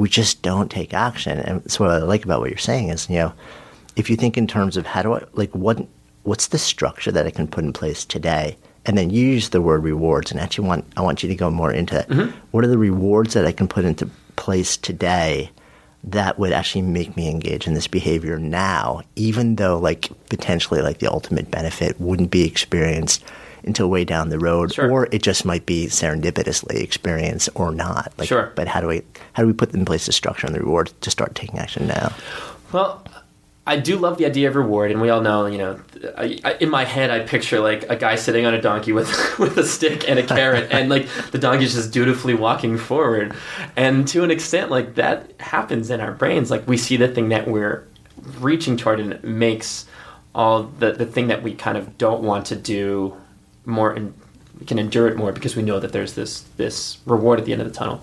[0.00, 1.38] we just don't take action.
[1.40, 3.34] And so what I like about what you're saying is, you know,
[3.96, 5.86] if you think in terms of how do I like what
[6.22, 9.60] what's the structure that I can put in place today, and then you use the
[9.60, 11.96] word rewards, and actually want I want you to go more into.
[11.96, 12.34] Mm-hmm.
[12.50, 15.50] What are the rewards that I can put into place today
[16.02, 21.00] that would actually make me engage in this behavior now, even though like potentially like
[21.00, 23.22] the ultimate benefit wouldn't be experienced
[23.64, 24.90] until way down the road, sure.
[24.90, 28.12] or it just might be serendipitously experienced or not.
[28.18, 28.52] Like, sure.
[28.54, 30.92] But how do we how do we put in place the structure and the reward
[31.00, 32.12] to start taking action now?
[32.72, 33.04] Well,
[33.66, 35.78] I do love the idea of reward, and we all know, you know,
[36.16, 39.08] I, I, in my head, I picture like a guy sitting on a donkey with
[39.38, 43.34] with a stick and a carrot, and like the donkey's just dutifully walking forward.
[43.76, 46.50] And to an extent, like that happens in our brains.
[46.50, 47.86] Like we see the thing that we're
[48.40, 49.86] reaching toward, and it makes
[50.34, 53.14] all the the thing that we kind of don't want to do
[53.70, 54.12] more and
[54.58, 57.52] we can endure it more because we know that there's this this reward at the
[57.52, 58.02] end of the tunnel.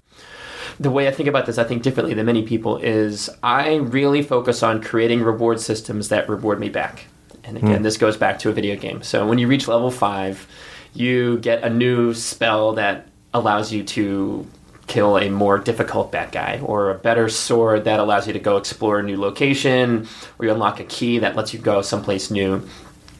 [0.79, 4.21] The way I think about this, I think differently than many people, is I really
[4.21, 7.05] focus on creating reward systems that reward me back.
[7.43, 7.83] And again, mm.
[7.83, 9.01] this goes back to a video game.
[9.01, 10.47] So when you reach level five,
[10.93, 14.45] you get a new spell that allows you to
[14.87, 18.57] kill a more difficult bad guy, or a better sword that allows you to go
[18.57, 22.67] explore a new location, or you unlock a key that lets you go someplace new.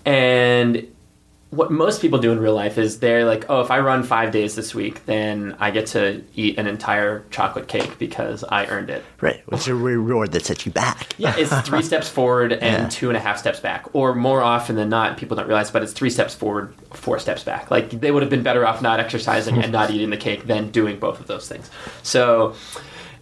[0.06, 0.88] And
[1.50, 4.32] what most people do in real life is they're like, oh, if I run five
[4.32, 8.90] days this week, then I get to eat an entire chocolate cake because I earned
[8.90, 9.06] it.
[9.22, 9.42] Right.
[9.54, 11.16] It's a reward that sets you back.
[11.18, 12.90] yeah, it's three steps forward and yeah.
[12.90, 13.86] two and a half steps back.
[13.94, 17.44] Or more often than not, people don't realize, but it's three steps forward, four steps
[17.44, 17.72] back.
[17.72, 20.70] Like they would have been better off not exercising and not eating the cake than
[20.72, 21.72] doing both of those things.
[22.04, 22.56] So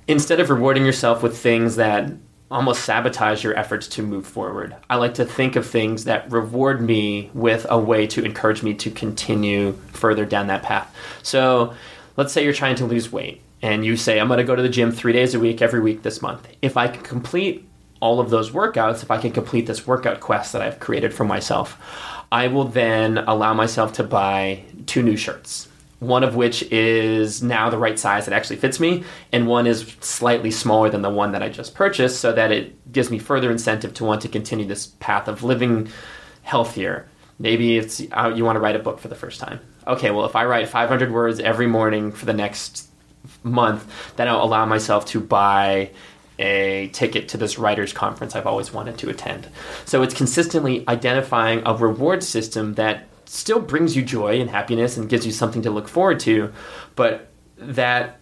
[0.07, 2.11] instead of rewarding yourself with things that
[2.51, 4.75] almost sabotage your efforts to move forward.
[4.89, 8.73] I like to think of things that reward me with a way to encourage me
[8.75, 10.95] to continue further down that path.
[11.23, 11.73] So,
[12.17, 14.61] let's say you're trying to lose weight and you say, I'm going to go to
[14.61, 16.47] the gym three days a week, every week this month.
[16.61, 17.67] If I can complete
[17.99, 21.25] all of those workouts, if I can complete this workout quest that I've created for
[21.25, 21.81] myself,
[22.31, 25.67] I will then allow myself to buy two new shirts
[26.07, 29.95] one of which is now the right size that actually fits me, and one is
[30.01, 33.51] slightly smaller than the one that I just purchased, so that it gives me further
[33.51, 35.89] incentive to want to continue this path of living
[36.43, 37.07] healthier.
[37.39, 39.59] Maybe it's uh, you want to write a book for the first time.
[39.87, 42.89] Okay, well, if I write 500 words every morning for the next
[43.43, 45.91] month, then I'll allow myself to buy
[46.37, 49.47] a ticket to this writers conference I've always wanted to attend.
[49.85, 55.09] So it's consistently identifying a reward system that still brings you joy and happiness and
[55.09, 56.51] gives you something to look forward to,
[56.95, 58.19] but that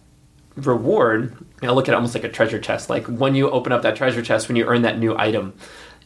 [0.56, 2.90] reward, know, look at it almost like a treasure chest.
[2.90, 5.54] Like when you open up that treasure chest, when you earn that new item,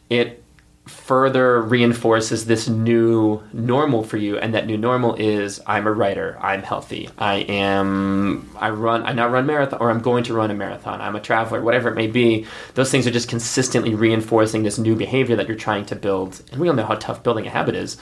[0.08, 0.42] it
[0.86, 6.38] further reinforces this new normal for you and that new normal is i'm a writer
[6.40, 10.50] i'm healthy i am i run i now run marathon or i'm going to run
[10.50, 12.46] a marathon i'm a traveler whatever it may be.
[12.74, 16.42] Those things are just consistently reinforcing this new behavior that you're trying to build.
[16.50, 17.98] And we all know how tough building a habit is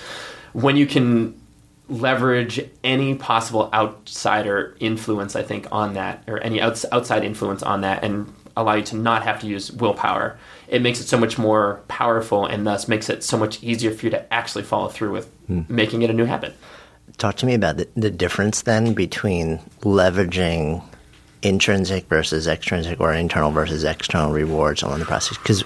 [0.63, 1.41] when you can
[1.89, 7.83] leverage any possible outsider influence i think on that or any outs- outside influence on
[7.83, 10.37] that and allow you to not have to use willpower
[10.69, 14.07] it makes it so much more powerful and thus makes it so much easier for
[14.07, 15.63] you to actually follow through with hmm.
[15.69, 16.55] making it a new habit.
[17.19, 20.83] Talk to me about the, the difference then between leveraging
[21.43, 25.39] intrinsic versus extrinsic or internal versus external rewards along the process.
[25.39, 25.63] Because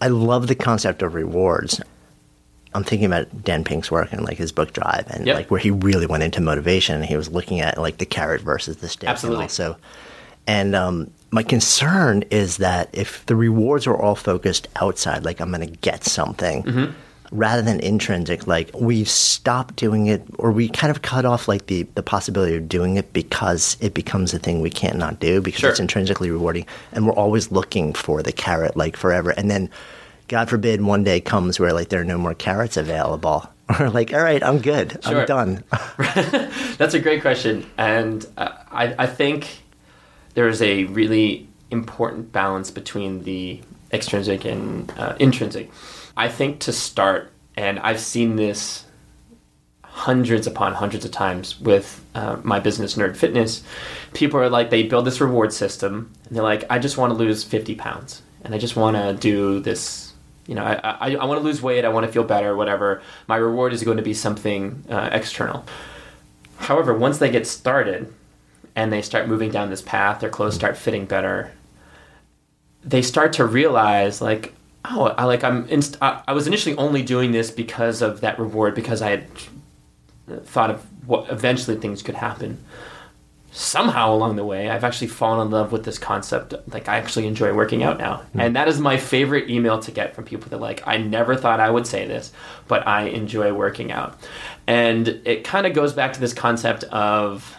[0.00, 1.80] I love the concept of rewards.
[2.74, 5.36] I'm thinking about Dan Pink's work and like his book Drive and Yep.
[5.36, 8.42] like where he really went into motivation and he was looking at like the carrot
[8.42, 9.08] versus the stick.
[9.08, 9.36] Absolutely.
[9.36, 9.76] And also,
[10.46, 15.50] and um, my concern is that if the rewards are all focused outside, like I'm
[15.52, 16.94] going to get something,
[17.32, 21.66] rather than intrinsic, like we stop doing it or we kind of cut off like
[21.66, 25.40] the, the possibility of doing it because it becomes a thing we can't not do
[25.40, 25.70] because Sure.
[25.70, 26.66] it's intrinsically rewarding.
[26.92, 29.30] And we're always looking for the carrot like forever.
[29.30, 29.70] And then,
[30.28, 33.48] God forbid, one day comes where like there are no more carrots available.
[33.80, 34.98] Or like, all right, I'm good.
[35.02, 35.20] Sure.
[35.20, 35.64] I'm done.
[36.76, 39.62] That's a great question, and uh, I, I think
[40.34, 45.70] there is a really important balance between the extrinsic and uh, intrinsic.
[46.14, 48.84] I think to start, and I've seen this
[49.94, 53.62] hundreds upon hundreds of times with uh, my business, Nerd Fitness.
[54.12, 57.16] People are like, they build this reward system, and they're like, I just want to
[57.16, 60.03] lose 50 pounds, and I just want to do this.
[60.46, 60.74] You know, I,
[61.10, 61.84] I, I want to lose weight.
[61.84, 62.54] I want to feel better.
[62.54, 63.02] Whatever.
[63.26, 65.64] My reward is going to be something uh, external.
[66.58, 68.12] However, once they get started
[68.76, 71.52] and they start moving down this path, their clothes start fitting better.
[72.84, 74.54] They start to realize, like,
[74.84, 75.66] oh, I like I'm.
[75.68, 79.26] Inst- I, I was initially only doing this because of that reward, because I had
[80.44, 82.62] thought of what eventually things could happen.
[83.56, 86.54] Somehow along the way, I've actually fallen in love with this concept.
[86.72, 90.12] Like, I actually enjoy working out now, and that is my favorite email to get
[90.12, 92.32] from people that like, I never thought I would say this,
[92.66, 94.18] but I enjoy working out,
[94.66, 97.56] and it kind of goes back to this concept of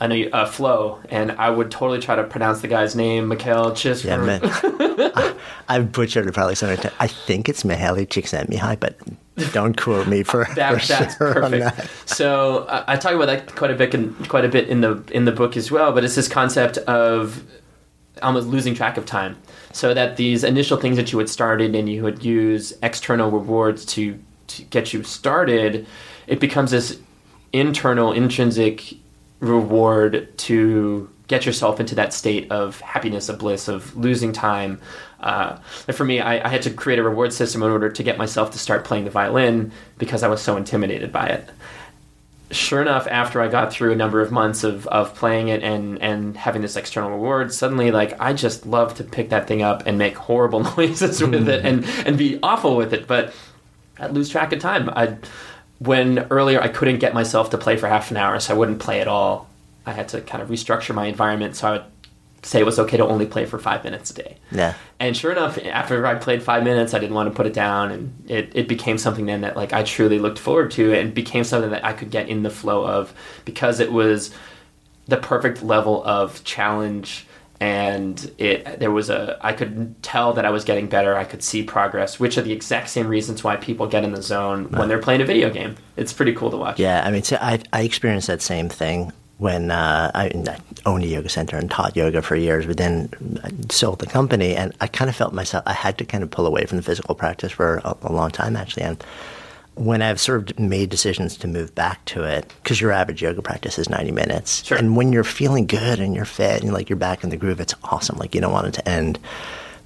[0.00, 3.28] I know you, uh, flow, and I would totally try to pronounce the guy's name,
[3.28, 4.04] Mikhail Chis.
[4.04, 4.40] Yeah, man.
[4.44, 5.34] I,
[5.68, 6.94] I've butchered it probably so many times.
[7.00, 8.96] I think it's Mihaly Csikszentmihalyi, but
[9.52, 11.76] don't quote me for, That, for that's sure perfect.
[11.76, 11.90] that.
[12.06, 15.02] So uh, I talk about that quite a bit, in, quite a bit in the
[15.12, 15.92] in the book as well.
[15.92, 17.42] But it's this concept of
[18.22, 19.36] almost losing track of time,
[19.72, 23.84] so that these initial things that you had started and you would use external rewards
[23.86, 25.86] to to get you started,
[26.26, 26.98] it becomes this
[27.52, 28.94] internal, intrinsic
[29.40, 34.80] reward to get yourself into that state of happiness, of bliss, of losing time.
[35.20, 38.02] Uh, and for me, I, I had to create a reward system in order to
[38.02, 41.48] get myself to start playing the violin because I was so intimidated by it.
[42.50, 46.00] Sure enough, after I got through a number of months of, of playing it and,
[46.00, 49.82] and having this external reward, suddenly like I just love to pick that thing up
[49.84, 53.06] and make horrible noises with it and, and be awful with it.
[53.06, 53.34] But
[53.98, 54.88] I'd lose track of time.
[54.88, 55.16] I
[55.78, 58.80] when earlier I couldn't get myself to play for half an hour, so I wouldn't
[58.80, 59.47] play at all.
[59.88, 61.84] I had to kind of restructure my environment so I would
[62.42, 64.36] say it was okay to only play for five minutes a day.
[64.52, 64.74] Yeah.
[65.00, 67.90] And sure enough, after I played five minutes, I didn't want to put it down,
[67.90, 71.44] and it, it became something then that like I truly looked forward to, and became
[71.44, 73.12] something that I could get in the flow of
[73.44, 74.32] because it was
[75.06, 77.26] the perfect level of challenge
[77.60, 81.16] and it there was a I could tell that I was getting better.
[81.16, 84.22] I could see progress, which are the exact same reasons why people get in the
[84.22, 85.74] zone when they're playing a video game.
[85.96, 86.78] It's pretty cool to watch.
[86.78, 91.06] Yeah, I mean, so I, I experienced that same thing when uh, I, owned a
[91.06, 93.08] yoga center and taught yoga for years, but then
[93.42, 96.30] I sold the company, and I kind of felt myself, I had to kind of
[96.30, 98.82] pull away from the physical practice for a, a long time, actually.
[98.82, 99.02] And
[99.78, 103.40] when I've sort of made decisions to move back to it, because your average yoga
[103.40, 104.64] practice is 90 minutes.
[104.64, 104.76] Sure.
[104.76, 107.60] And when you're feeling good and you're fit and like you're back in the groove,
[107.60, 108.18] it's awesome.
[108.18, 109.20] Like you don't want it to end.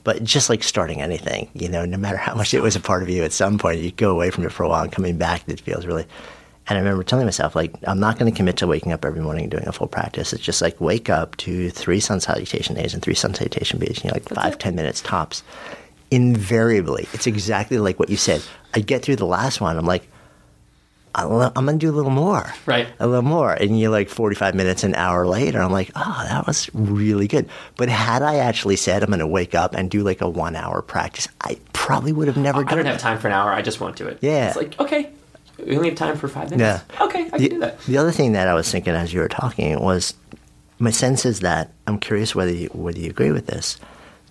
[0.05, 3.03] But just like starting anything, you know, no matter how much it was a part
[3.03, 5.17] of you, at some point you go away from it for a while and coming
[5.17, 6.07] back, it feels really.
[6.69, 9.21] And I remember telling myself, like, I'm not going to commit to waking up every
[9.21, 10.33] morning and doing a full practice.
[10.33, 14.05] It's just like wake up to three sun salutation days and three sun salutation beats,
[14.05, 15.43] you know, like five, ten minutes tops.
[16.13, 18.43] Invariably, it's exactly like what you said.
[18.75, 20.07] I get through the last one, I'm like,
[21.15, 22.53] I'm going to do a little more.
[22.65, 22.89] Right.
[22.99, 23.53] A little more.
[23.53, 27.49] And you're like 45 minutes, an hour later, I'm like, oh, that was really good.
[27.77, 30.57] But had I actually said I'm going to wake up and do like a one
[30.57, 32.73] hour practice, I probably would have never I done it.
[32.73, 32.91] I don't it.
[32.93, 33.53] have time for an hour.
[33.53, 34.19] I just won't do it.
[34.23, 34.49] Yeah.
[34.49, 35.11] It's like okay,
[35.67, 36.85] we only have time for five minutes.
[36.91, 37.05] Yeah.
[37.05, 37.81] Okay, I can the, do that.
[37.81, 40.15] the other thing that I was thinking as you were talking was
[40.79, 43.79] my sense is that I'm curious whether you, whether you agree with this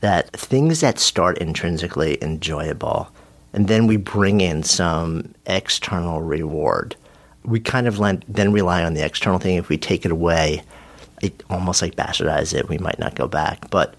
[0.02, 3.12] that things that start intrinsically enjoyable
[3.54, 6.96] and then we bring in some external reward.
[7.44, 9.58] We kind of then rely on the external thing.
[9.58, 10.64] If we take it away,
[11.22, 12.70] it almost like bastardize it.
[12.70, 13.96] We might not go back, but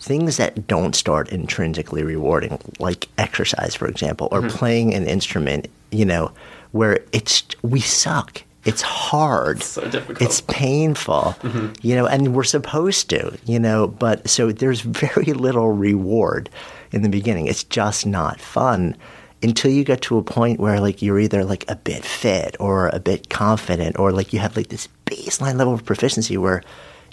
[0.00, 4.56] things that don't start intrinsically rewarding, like exercise, for example, or mm-hmm.
[4.56, 6.32] playing an instrument, you know,
[6.72, 8.42] where it's we suck.
[8.64, 9.58] It's hard.
[9.58, 10.20] It's so difficult.
[10.20, 11.72] It's painful, mm-hmm.
[11.80, 16.50] you know, and we're supposed to, you know, but so there's very little reward
[16.92, 17.46] in the beginning.
[17.46, 18.96] It's just not fun
[19.42, 22.88] until you get to a point where like you're either like a bit fit or
[22.88, 26.62] a bit confident or like you have like this baseline level of proficiency where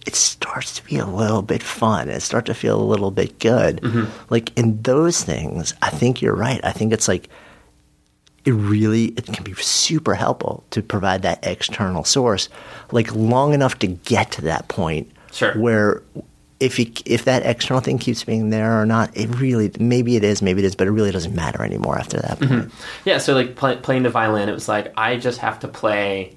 [0.06, 3.40] it starts to be a little bit fun and start to feel a little bit
[3.40, 3.82] good.
[3.82, 4.12] Mm-hmm.
[4.30, 6.60] Like in those things, I think you're right.
[6.64, 7.30] I think it's like
[8.46, 12.48] it really it can be super helpful to provide that external source
[12.92, 15.54] like long enough to get to that point sure.
[15.54, 16.04] where
[16.60, 20.24] if you, if that external thing keeps being there or not, it really maybe it
[20.24, 22.52] is, maybe it is, but it really doesn't matter anymore after that point.
[22.52, 23.10] Mm-hmm.
[23.10, 26.36] Yeah, so like play, playing the violin, it was like I just have to play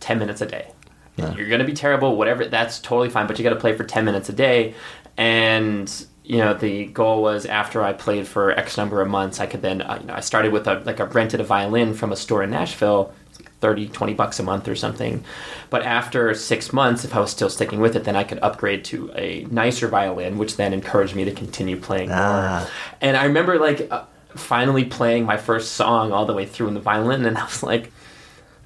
[0.00, 0.70] ten minutes a day.
[1.16, 1.34] Yeah.
[1.34, 2.46] You're going to be terrible, whatever.
[2.46, 4.74] That's totally fine, but you got to play for ten minutes a day,
[5.16, 9.46] and you know the goal was after I played for X number of months, I
[9.46, 12.12] could then uh, you know I started with a like I rented a violin from
[12.12, 13.14] a store in Nashville
[13.60, 15.24] 30, 20 bucks a month or something.
[15.70, 18.84] But after six months, if I was still sticking with it, then I could upgrade
[18.86, 22.60] to a nicer violin, which then encouraged me to continue playing ah.
[22.60, 22.70] more.
[23.00, 24.04] And I remember like uh,
[24.34, 27.62] finally playing my first song all the way through in the violin, and I was
[27.62, 27.84] like,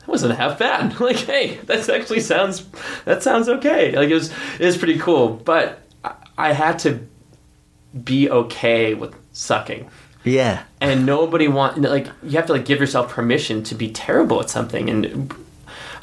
[0.00, 0.98] that wasn't half bad.
[1.00, 2.66] like, hey, that actually sounds
[3.04, 3.96] that sounds okay.
[3.96, 5.80] Like it was it was pretty cool, but
[6.36, 7.06] I had to
[8.05, 9.91] be okay with sucking.
[10.24, 10.64] Yeah.
[10.80, 14.51] And nobody want like you have to like give yourself permission to be terrible at
[14.51, 15.34] something and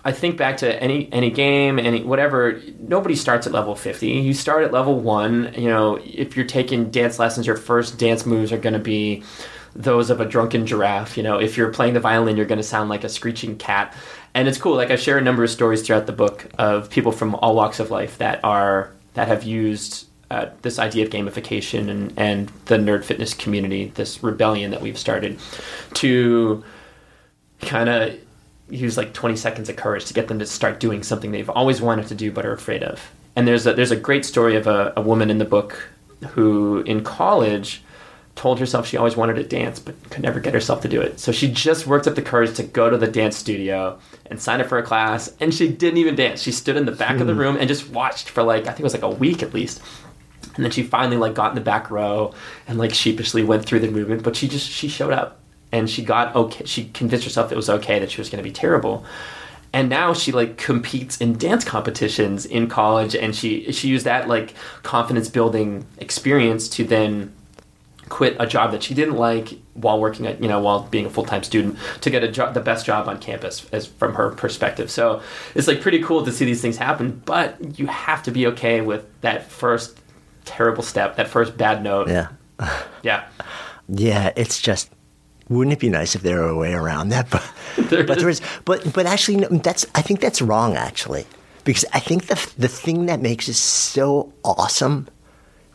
[0.05, 2.61] I think back to any any game, any whatever.
[2.79, 4.09] Nobody starts at level fifty.
[4.09, 5.51] You start at level one.
[5.57, 9.23] You know, if you're taking dance lessons, your first dance moves are going to be
[9.75, 11.17] those of a drunken giraffe.
[11.17, 13.95] You know, if you're playing the violin, you're going to sound like a screeching cat.
[14.35, 14.75] And it's cool.
[14.75, 17.79] Like I share a number of stories throughout the book of people from all walks
[17.79, 22.77] of life that are that have used uh, this idea of gamification and, and the
[22.77, 25.39] nerd fitness community, this rebellion that we've started,
[25.93, 26.63] to
[27.61, 28.17] kind of
[28.69, 31.81] use like 20 seconds of courage to get them to start doing something they've always
[31.81, 33.11] wanted to do but are afraid of.
[33.35, 35.89] And there's a, there's a great story of a, a woman in the book
[36.29, 37.83] who, in college,
[38.35, 41.19] told herself she always wanted to dance but could never get herself to do it.
[41.19, 44.59] So she just worked up the courage to go to the dance studio and sign
[44.59, 45.33] up for a class.
[45.39, 46.41] And she didn't even dance.
[46.41, 47.39] She stood in the back of the hmm.
[47.39, 49.81] room and just watched for like, I think it was like a week at least
[50.55, 52.33] and then she finally like got in the back row
[52.67, 55.39] and like sheepishly went through the movement but she just she showed up.
[55.71, 58.47] And she got okay she convinced herself it was okay that she was going to
[58.47, 59.05] be terrible.
[59.73, 64.29] And now she like competes in dance competitions in college and she she used that
[64.29, 64.53] like
[64.83, 67.33] confidence building experience to then
[68.07, 71.09] quit a job that she didn't like while working at you know while being a
[71.09, 74.89] full-time student to get a job the best job on campus as from her perspective.
[74.89, 75.21] So
[75.55, 78.79] it's like pretty cool to see these things happen but you have to be okay
[78.79, 79.99] with that first
[80.45, 82.07] terrible step, that first bad note.
[82.07, 82.29] Yeah.
[83.03, 83.27] yeah.
[83.87, 84.89] Yeah, it's just
[85.49, 87.29] wouldn't it be nice if there were a way around that?
[87.75, 88.41] But there but there is.
[88.63, 91.25] But but actually, no, that's I think that's wrong actually,
[91.63, 95.07] because I think the the thing that makes it so awesome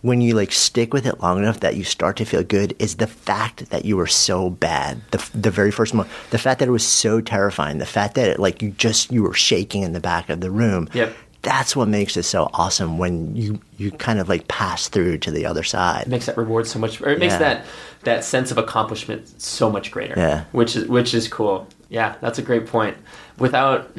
[0.01, 2.97] when you like stick with it long enough that you start to feel good is
[2.97, 6.13] the fact that you were so bad the the very first moment.
[6.31, 7.79] The fact that it was so terrifying.
[7.79, 10.51] The fact that it, like you just you were shaking in the back of the
[10.51, 10.89] room.
[10.95, 15.19] Yep that's what makes it so awesome when you you kind of like pass through
[15.19, 16.03] to the other side.
[16.03, 17.39] It makes that reward so much, or it makes yeah.
[17.39, 17.67] that
[18.03, 20.15] that sense of accomplishment so much greater.
[20.17, 21.67] Yeah, which is which is cool.
[21.89, 22.97] Yeah, that's a great point.
[23.39, 23.91] Without,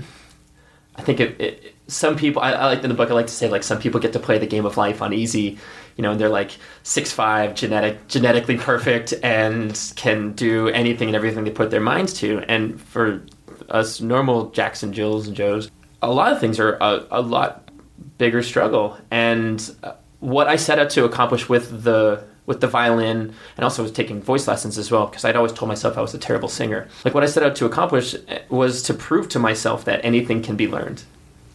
[0.95, 3.09] I think it, it some people I, I, like in the book.
[3.09, 5.13] I like to say like some people get to play the game of life on
[5.13, 5.57] easy.
[5.97, 6.51] You know, and they're like
[6.83, 12.13] six five, genetic, genetically perfect, and can do anything and everything they put their minds
[12.19, 12.39] to.
[12.47, 13.23] And for
[13.69, 15.69] us normal Jackson Jills and Joes,
[16.01, 17.69] a lot of things are a, a lot
[18.17, 18.97] bigger struggle.
[19.09, 23.83] And uh, what I set out to accomplish with the with the violin and also
[23.83, 26.49] was taking voice lessons as well because I'd always told myself I was a terrible
[26.49, 26.87] singer.
[27.05, 30.41] Like what I set out to accomplish uh, was to prove to myself that anything
[30.41, 31.03] can be learned.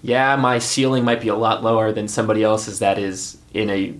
[0.03, 3.95] Yeah, my ceiling might be a lot lower than somebody else's that is in a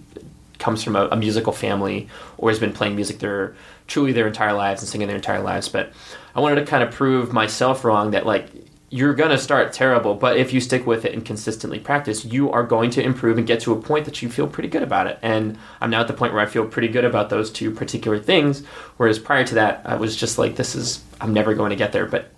[0.59, 3.55] comes from a, a musical family or has been playing music their
[3.87, 5.69] truly their entire lives and singing their entire lives.
[5.69, 5.93] But
[6.35, 8.51] I wanted to kind of prove myself wrong that like
[8.89, 12.53] you're going to start terrible, but if you stick with it and consistently practice, you
[12.53, 15.09] are going to improve and get to a point that you feel pretty good about
[15.09, 15.19] it.
[15.23, 18.19] And I'm now at the point where I feel pretty good about those two particular
[18.21, 18.65] things.
[18.97, 21.91] Whereas prior to that, I was just like, this is, I'm never going to get
[21.91, 22.07] there.
[22.07, 22.31] But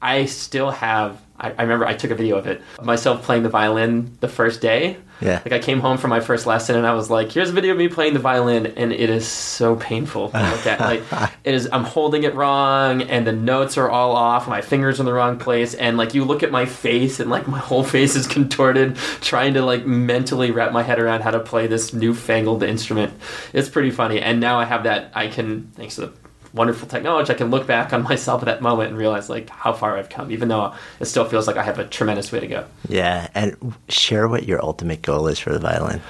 [0.00, 3.42] I still have I, I remember I took a video of it of myself playing
[3.42, 4.96] the violin the first day.
[5.20, 5.40] Yeah.
[5.44, 7.72] Like I came home from my first lesson and I was like, "Here's a video
[7.72, 10.80] of me playing the violin," and it is so painful to look at.
[10.80, 11.02] Like
[11.44, 14.48] it is, I'm holding it wrong, and the notes are all off.
[14.48, 17.48] My fingers in the wrong place, and like you look at my face, and like
[17.48, 21.40] my whole face is contorted, trying to like mentally wrap my head around how to
[21.40, 23.12] play this newfangled instrument.
[23.52, 25.12] It's pretty funny, and now I have that.
[25.14, 26.12] I can thanks to the
[26.54, 29.72] wonderful technology, I can look back on myself at that moment and realize like how
[29.72, 32.46] far I've come, even though it still feels like I have a tremendous way to
[32.46, 32.64] go.
[32.88, 36.00] Yeah, and share what your ultimate goal is for the violin.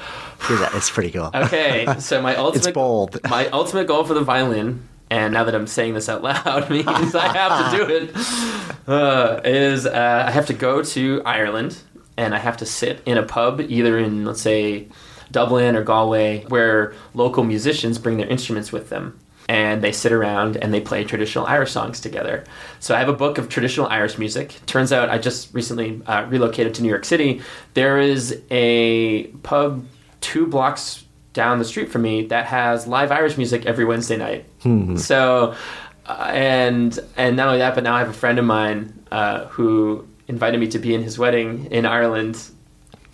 [0.48, 1.30] It's pretty cool.
[1.34, 3.18] Okay, so my ultimate It's bold.
[3.28, 7.14] my ultimate goal for the violin, and now that I'm saying this out loud means
[7.14, 8.16] I have to do it.
[8.86, 11.78] Uh, is uh, I have to go to Ireland
[12.16, 14.88] and I have to sit in a pub, either in let's say
[15.30, 19.18] Dublin or Galway, where local musicians bring their instruments with them.
[19.48, 22.44] And they sit around and they play traditional Irish songs together.
[22.80, 24.58] So I have a book of traditional Irish music.
[24.66, 27.42] Turns out I just recently uh, relocated to New York City.
[27.74, 29.84] There is a pub
[30.20, 34.46] two blocks down the street from me that has live Irish music every Wednesday night.
[34.98, 35.54] So,
[36.06, 39.46] uh, and and not only that, but now I have a friend of mine uh,
[39.46, 42.40] who invited me to be in his wedding in Ireland,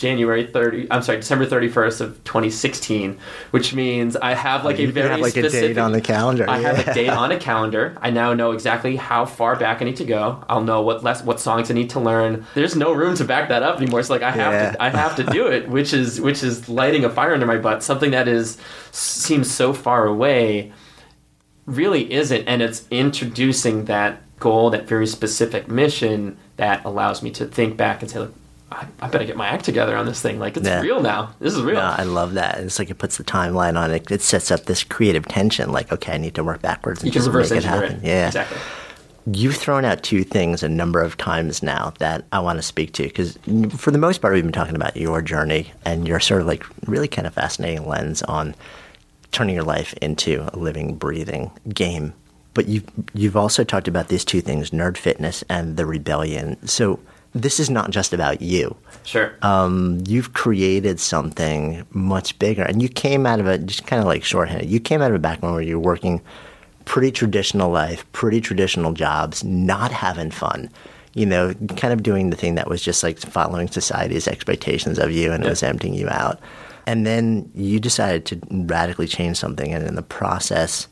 [0.01, 0.87] January thirty.
[0.91, 3.19] I'm sorry, December thirty first of 2016,
[3.51, 5.79] which means I have like oh, a Oh, You very have like a specific, date
[5.79, 6.49] on the calendar.
[6.49, 7.97] I have a date on a calendar.
[8.01, 10.43] I now know exactly how far back I need to go.
[10.49, 12.47] I'll know what less what songs I need to learn.
[12.55, 14.01] There's no room to back that up anymore.
[14.01, 14.71] It's like I have Yeah.
[14.73, 17.59] to I have to do it, which is which is lighting a fire under my
[17.59, 17.83] butt.
[17.83, 18.57] Something that is
[18.93, 20.73] seems so far away
[21.67, 27.45] really isn't and it's introducing that goal, that very specific mission that allows me to
[27.45, 28.31] think back and say like
[28.73, 30.39] I, I better get my act together on this thing.
[30.39, 30.81] Like it's Yeah.
[30.81, 31.35] real now.
[31.41, 31.77] This is real.
[31.77, 32.59] No, I love that.
[32.61, 34.11] It's like it puts the timeline on it.
[34.11, 35.73] It sets up this creative tension.
[35.73, 37.97] Like, okay, I need to work backwards and you can just reverse make it happen.
[37.97, 38.05] it.
[38.05, 38.59] Yeah, Exactly.
[39.33, 42.93] You've thrown out two things a number of times now that I want to speak
[42.95, 43.39] to because
[43.77, 46.65] for the most part, we've been talking about your journey and your sort of like
[46.89, 48.55] really kind of fascinating lens on
[49.31, 52.15] turning your life into a living, breathing game.
[52.55, 56.57] But you've, you've also talked about these two things nerd fitness and the rebellion.
[56.67, 56.99] So
[57.35, 58.77] this is not just about you.
[59.05, 59.33] Sure.
[59.43, 62.63] Um, you've created something much bigger.
[62.63, 65.17] And you came out of it, just kind of like shorthanded, you came out of
[65.17, 66.21] a background where you're working
[66.85, 70.71] pretty traditional life, pretty traditional jobs, not having fun.
[71.15, 75.11] You know, kind of doing the thing that was just like following society's expectations of
[75.11, 76.41] you and it was emptying you out.
[76.87, 79.73] And then you decided to radically change something.
[79.73, 80.87] And in the process,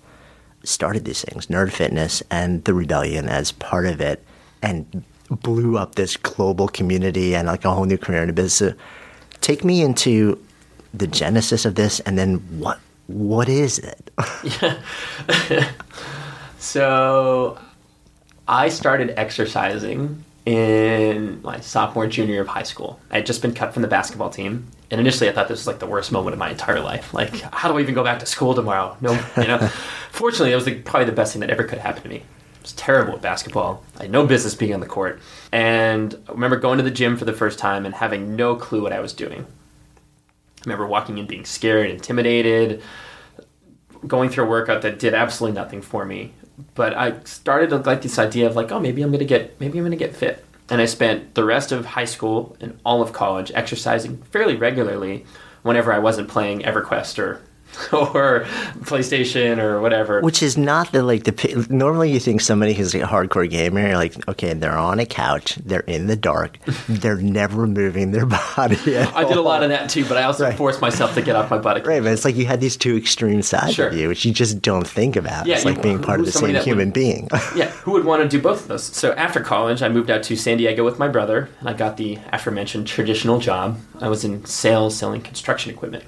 [0.64, 4.24] started these things, Nerd Fitness and The Rebellion as part of it,
[4.62, 8.54] and blew up this global community and like a whole new career in the business.
[8.54, 8.74] So
[9.40, 10.42] take me into
[10.94, 14.10] the genesis of this and then what what is it?
[16.58, 17.58] So
[18.46, 22.98] I started exercising in my sophomore junior year of high school.
[23.10, 24.66] I had just been cut from the basketball team.
[24.90, 27.14] And initially I thought this was like the worst moment of my entire life.
[27.14, 28.96] Like, how do I even go back to school tomorrow?
[29.00, 29.58] No, you know.
[30.10, 32.22] Fortunately, that was the, probably the best thing that ever could happen to me.
[32.68, 33.82] Was terrible at basketball.
[33.98, 35.22] I had no business being on the court.
[35.50, 38.82] And I remember going to the gym for the first time and having no clue
[38.82, 39.46] what I was doing.
[39.46, 42.82] I remember walking in being scared, intimidated,
[44.06, 46.34] going through a workout that did absolutely nothing for me.
[46.74, 49.78] But I started to like this idea of like, oh, maybe I'm gonna get maybe
[49.78, 50.44] I'm gonna get fit.
[50.68, 55.24] And I spent the rest of high school and all of college exercising fairly regularly
[55.62, 57.40] whenever I wasn't playing EverQuest or
[57.92, 58.44] or
[58.82, 60.20] PlayStation or whatever.
[60.20, 63.96] Which is not the like the normally you think somebody who's a hardcore gamer you're
[63.96, 66.58] like okay they're on a couch they're in the dark
[66.88, 68.26] they're never moving their
[68.56, 70.56] body I did a lot of that too, but I also Right.
[70.56, 71.86] forced myself to get off my butt.
[71.86, 73.88] Right, but it's like you had these two extreme sides Sure.
[73.88, 75.46] of you, which you just don't think about.
[75.46, 77.28] Yeah, it's like being part of the same human would- being.
[77.54, 78.84] yeah, who would want to do both of those?
[78.84, 81.96] So after college, I moved out to San Diego with my brother, and I got
[81.96, 83.78] the aforementioned traditional job.
[84.00, 86.04] I was in sales, selling construction equipment.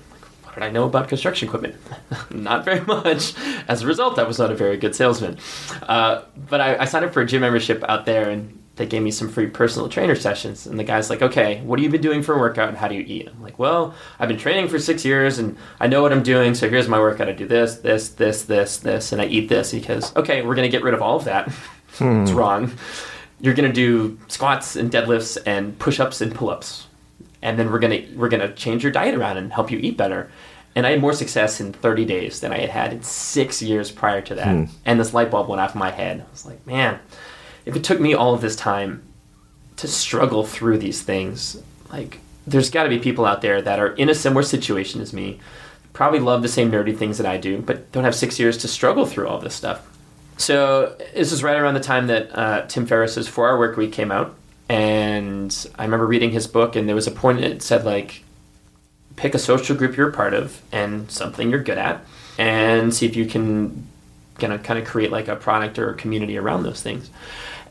[0.50, 1.76] What did I know about construction equipment?
[2.30, 3.34] not very much.
[3.68, 5.38] As a result, I was not a very good salesman.
[5.82, 9.00] Uh, but I, I signed up for a gym membership out there, and they gave
[9.02, 10.66] me some free personal trainer sessions.
[10.66, 12.88] And the guy's like, "Okay, what have you been doing for a workout, and how
[12.88, 16.02] do you eat?" I'm like, "Well, I've been training for six years, and I know
[16.02, 16.56] what I'm doing.
[16.56, 17.28] So here's my workout.
[17.28, 20.68] I do this, this, this, this, this, and I eat this because okay, we're gonna
[20.68, 21.48] get rid of all of that.
[22.00, 22.72] it's wrong.
[23.40, 26.88] You're gonna do squats and deadlifts and push-ups and pull-ups,
[27.42, 30.30] and then we're gonna we're gonna change your diet around and help you eat better."
[30.76, 33.90] And I had more success in 30 days than I had had in six years
[33.90, 34.46] prior to that.
[34.86, 36.20] And this light bulb went off in my head.
[36.20, 37.00] I was like, man,
[37.66, 39.02] if it took me all of this time
[39.78, 41.60] to struggle through these things,
[41.92, 45.12] like there's got to be people out there that are in a similar situation as
[45.12, 45.40] me,
[45.92, 48.68] probably love the same nerdy things that I do, but don't have six years to
[48.68, 49.86] struggle through all this stuff.
[50.36, 53.92] So this is right around the time that uh, Tim Ferriss's Four Hour Work Week
[53.92, 54.36] came out,
[54.70, 58.22] And I remember reading his book, and there was a point that said like,
[59.16, 62.04] pick a social group you're a part of and something you're good at,
[62.38, 63.88] and see if you can
[64.38, 67.10] kind of kind of create like a product or a community around those things.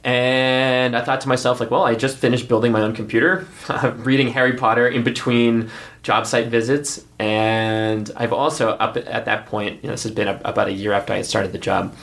[0.03, 3.47] And I thought to myself, like, well, I just finished building my own computer,
[3.95, 5.71] reading Harry Potter in between
[6.03, 10.27] job site visits, and I've also up at that point, you know, this has been
[10.27, 11.95] a, about a year after I had started the job,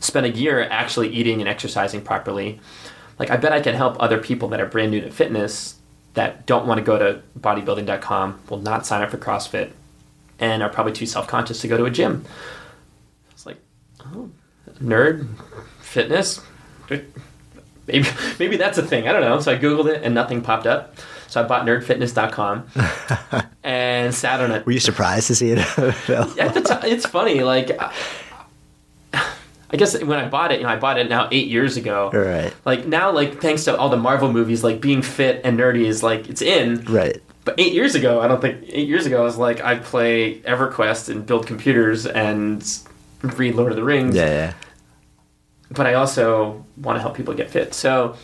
[0.00, 2.60] spent a year actually eating and exercising properly.
[3.22, 5.76] Like, I bet I can help other people that are brand new to fitness
[6.14, 9.70] that don't want to go to bodybuilding.com, will not sign up for CrossFit,
[10.40, 12.24] and are probably too self conscious to go to a gym.
[13.30, 13.58] It's like,
[14.00, 14.28] oh,
[14.82, 15.28] nerd,
[15.78, 16.40] fitness,
[16.90, 18.08] maybe
[18.40, 19.06] maybe that's a thing.
[19.06, 19.38] I don't know.
[19.38, 20.96] So I googled it and nothing popped up.
[21.28, 24.66] So I bought nerdfitness.com and sat on it.
[24.66, 25.58] Were you surprised to see it?
[25.58, 27.44] At the time, it's funny.
[27.44, 27.70] Like,
[29.72, 32.10] I guess when I bought it, you know, I bought it now eight years ago.
[32.12, 32.52] Right.
[32.64, 36.02] Like now, like thanks to all the Marvel movies, like being fit and nerdy is
[36.02, 36.84] like it's in.
[36.84, 37.22] Right.
[37.44, 40.40] But eight years ago, I don't think eight years ago I was like I play
[40.40, 42.62] EverQuest and build computers and
[43.22, 44.14] read Lord of the Rings.
[44.14, 44.26] Yeah.
[44.26, 44.52] yeah.
[45.70, 47.72] But I also want to help people get fit.
[47.72, 48.16] So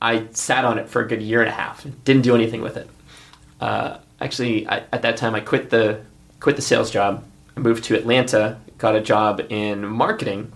[0.00, 1.84] I sat on it for a good year and a half.
[2.04, 2.88] Didn't do anything with it.
[3.60, 6.00] Uh, actually, I, at that time, I quit the
[6.38, 7.24] quit the sales job.
[7.56, 8.60] I moved to Atlanta.
[8.78, 10.52] Got a job in marketing.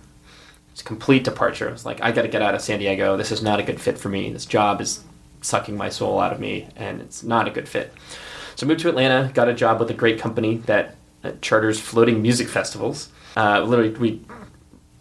[0.77, 1.67] It's complete departure.
[1.67, 3.17] I was like, I got to get out of San Diego.
[3.17, 4.29] This is not a good fit for me.
[4.29, 5.03] This job is
[5.41, 7.91] sucking my soul out of me, and it's not a good fit.
[8.55, 9.31] So I moved to Atlanta.
[9.33, 13.09] Got a job with a great company that, that charters floating music festivals.
[13.35, 14.21] Uh, literally, we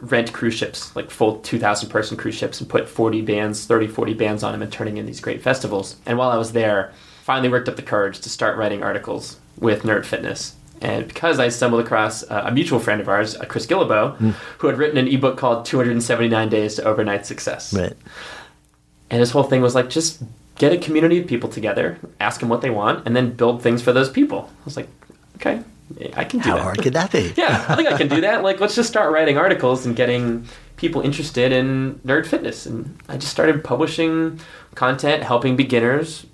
[0.00, 4.14] rent cruise ships, like full 2,000 person cruise ships, and put 40 bands, 30, 40
[4.14, 5.96] bands on them and turning in these great festivals.
[6.06, 9.82] And while I was there, finally worked up the courage to start writing articles with
[9.82, 10.56] Nerd Fitness.
[10.80, 14.30] And because I stumbled across uh, a mutual friend of ours, uh, Chris Guillebeau, mm.
[14.58, 17.72] who had written an ebook called 279 Days to Overnight Success.
[17.72, 17.94] Right.
[19.10, 20.22] And his whole thing was like, just
[20.56, 23.82] get a community of people together, ask them what they want, and then build things
[23.82, 24.50] for those people.
[24.50, 24.88] I was like,
[25.36, 25.62] okay,
[26.14, 26.62] I can do How that.
[26.62, 27.32] hard could that be?
[27.36, 28.42] yeah, I think I can do that.
[28.42, 30.46] Like, let's just start writing articles and getting
[30.76, 32.66] people interested in nerd fitness.
[32.66, 34.40] And I just started publishing
[34.74, 36.26] content, helping beginners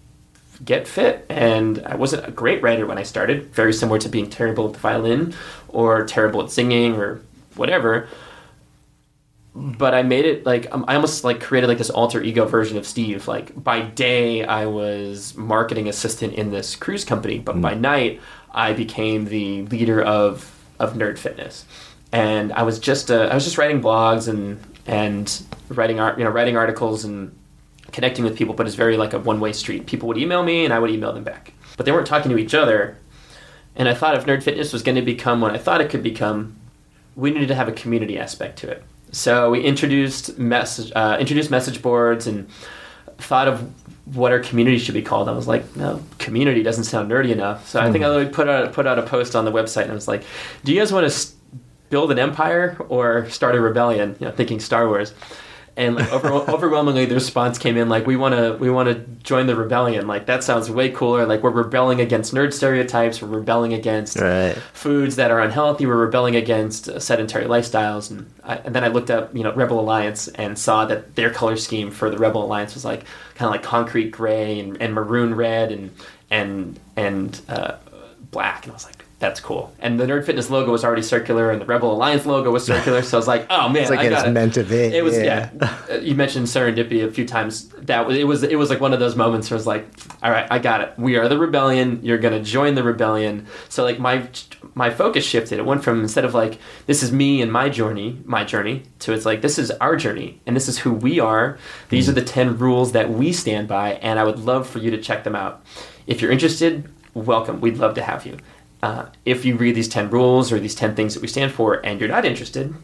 [0.65, 1.27] get fit.
[1.29, 4.75] And I wasn't a great writer when I started, very similar to being terrible at
[4.75, 5.35] the violin
[5.69, 7.21] or terrible at singing or
[7.55, 8.09] whatever.
[9.55, 12.79] But I made it like um, I almost like created like this alter ego version
[12.79, 13.29] of Steve.
[13.29, 17.61] Like by day, I was marketing assistant in this cruise company, but mm.
[17.61, 21.67] by night, I became the leader of of Nerd Fitness,
[22.13, 26.25] and I was just uh, I was just writing blogs and and writing art you
[26.25, 27.37] know writing articles and
[27.93, 29.87] connecting with people, but it's very like a one way street.
[29.87, 32.39] People would email me and I would email them back, but they weren't talking to
[32.39, 32.99] each other.
[33.77, 36.03] And I thought if Nerd Fitness was going to become what I thought it could
[36.03, 36.57] become,
[37.17, 38.83] we needed to have a community aspect to it.
[39.13, 42.49] So we introduced message uh, introduced message boards and
[43.19, 43.73] thought of
[44.07, 45.29] what our community should be called.
[45.29, 47.69] I was like, no, community doesn't sound nerdy enough.
[47.69, 49.95] So I think I put out put out a post on the website and I
[49.95, 50.25] was like,
[50.65, 51.29] do you guys want to
[51.91, 54.17] build an empire or start a rebellion?
[54.19, 55.13] You know, thinking Star Wars
[55.77, 58.95] and like over, overwhelmingly the response came in like we want to we want to
[59.23, 60.07] join the rebellion.
[60.07, 61.27] Like that sounds way cooler.
[61.27, 63.23] Like we're rebelling against nerd stereotypes.
[63.23, 64.55] We're rebelling against right.
[64.73, 65.87] foods that are unhealthy.
[65.87, 68.11] We're rebelling against uh, sedentary lifestyles.
[68.11, 71.31] And, I, and then i looked up you know rebel alliance and saw that their
[71.31, 73.05] color scheme for the rebel alliance was like
[73.35, 75.91] kind of like concrete gray and, and maroon red and
[76.31, 77.77] and and uh,
[78.31, 78.65] black.
[78.65, 79.73] And i was like that's cool.
[79.79, 83.03] And the Nerd Fitness logo was already circular, and the Rebel Alliance logo was circular.
[83.03, 84.27] So I was like, oh man, it's like I it's it.
[84.27, 84.77] Was meant to be.
[84.77, 85.49] It was yeah.
[85.61, 85.79] yeah.
[85.93, 87.69] Uh, you mentioned serendipity a few times.
[87.69, 89.87] That was it was it was like one of those moments where I was like,
[90.25, 90.95] all right, I got it.
[90.99, 92.01] We are the rebellion.
[92.03, 93.47] You're gonna join the rebellion.
[93.69, 94.29] So like my
[94.75, 95.61] my focus shifted.
[95.61, 99.13] It went from instead of like this is me and my journey, my journey, to
[99.13, 101.59] it's like this is our journey and this is who we are.
[101.91, 102.11] These mm.
[102.11, 105.01] are the ten rules that we stand by, and I would love for you to
[105.01, 105.65] check them out.
[106.09, 107.61] If you're interested, welcome.
[107.61, 108.39] We'd love to have you.
[108.83, 111.75] Uh, if you read these 10 rules or these 10 things that we stand for
[111.87, 112.75] and you're not interested,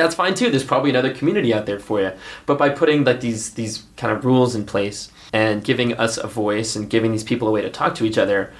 [0.00, 0.50] that's fine too.
[0.50, 2.12] There's probably another community out there for you.
[2.46, 6.26] But by putting like these these kind of rules in place and giving us a
[6.26, 8.52] voice and giving these people a way to talk to each other,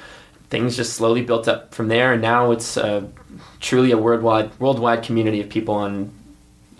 [0.50, 2.12] things just slowly built up from there.
[2.12, 3.06] And now it's uh,
[3.60, 6.12] truly a worldwide worldwide community of people on.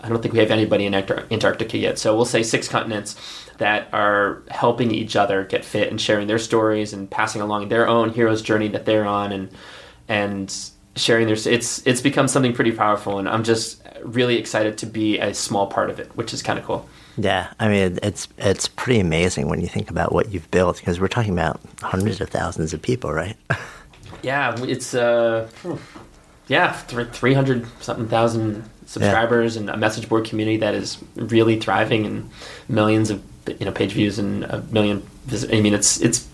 [0.01, 1.99] I don't think we have anybody in Antarctica yet.
[1.99, 3.15] So we'll say six continents
[3.57, 7.87] that are helping each other get fit and sharing their stories and passing along their
[7.87, 9.49] own hero's journey that they're on and
[10.07, 14.85] and sharing their it's it's become something pretty powerful and I'm just really excited to
[14.85, 16.89] be a small part of it which is kind of cool.
[17.17, 20.99] Yeah, I mean it's it's pretty amazing when you think about what you've built because
[20.99, 23.37] we're talking about hundreds of thousands of people, right?
[24.23, 25.47] yeah, it's uh
[26.47, 29.61] yeah, 300 something thousand subscribers yeah.
[29.61, 32.29] and a message board community that is really thriving and
[32.67, 35.01] millions of you know page views and a million.
[35.25, 36.27] Vis- I mean, it's it's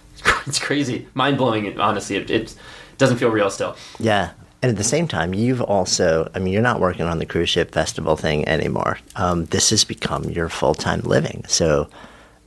[0.46, 1.80] it's crazy, mind blowing.
[1.80, 2.54] Honestly, it, it
[2.98, 3.76] doesn't feel real still.
[3.98, 4.32] Yeah.
[4.60, 7.48] And at the same time, you've also, I mean, you're not working on the cruise
[7.48, 8.98] ship festival thing anymore.
[9.16, 11.44] Um, this has become your full time living.
[11.48, 11.88] So,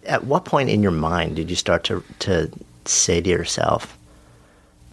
[0.05, 2.49] at what point in your mind did you start to, to
[2.86, 3.97] say to yourself,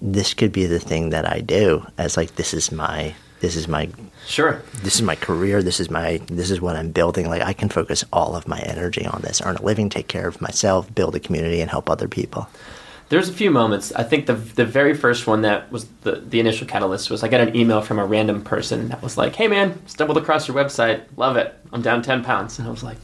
[0.01, 3.68] this could be the thing that I do as like, this is my, this is
[3.68, 3.88] my,
[4.26, 4.62] Sure.
[4.82, 5.62] this is my career.
[5.62, 7.28] This is my, this is what I'm building.
[7.28, 10.26] Like, I can focus all of my energy on this, earn a living, take care
[10.28, 12.49] of myself, build a community, and help other people.
[13.09, 13.93] There's a few moments.
[13.93, 17.28] I think the the very first one that was the, the initial catalyst was I
[17.28, 20.57] got an email from a random person that was like, "Hey man, stumbled across your
[20.57, 21.53] website, love it.
[21.74, 22.97] I'm down ten pounds," and I was like,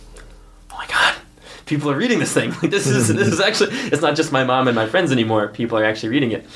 [0.70, 1.14] "Oh my god,
[1.66, 2.52] people are reading this thing.
[2.62, 5.48] Like this is this is actually it's not just my mom and my friends anymore.
[5.48, 6.46] People are actually reading it."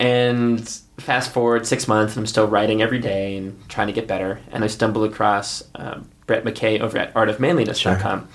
[0.00, 0.68] And
[0.98, 4.40] fast forward six months, and I'm still writing every day and trying to get better.
[4.50, 8.28] And I stumbled across um, Brett McKay over at artofmanliness.com,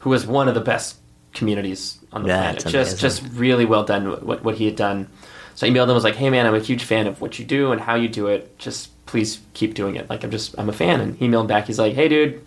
[0.00, 0.96] who was one of the best
[1.32, 2.66] communities on the Yeah, planet.
[2.66, 5.08] Just just really well done what, what he had done.
[5.54, 7.38] So I emailed him and was like, "Hey man, I'm a huge fan of what
[7.38, 8.58] you do and how you do it.
[8.58, 10.10] Just please keep doing it.
[10.10, 11.66] Like I'm just I'm a fan." And he emailed back.
[11.66, 12.42] He's like, "Hey dude,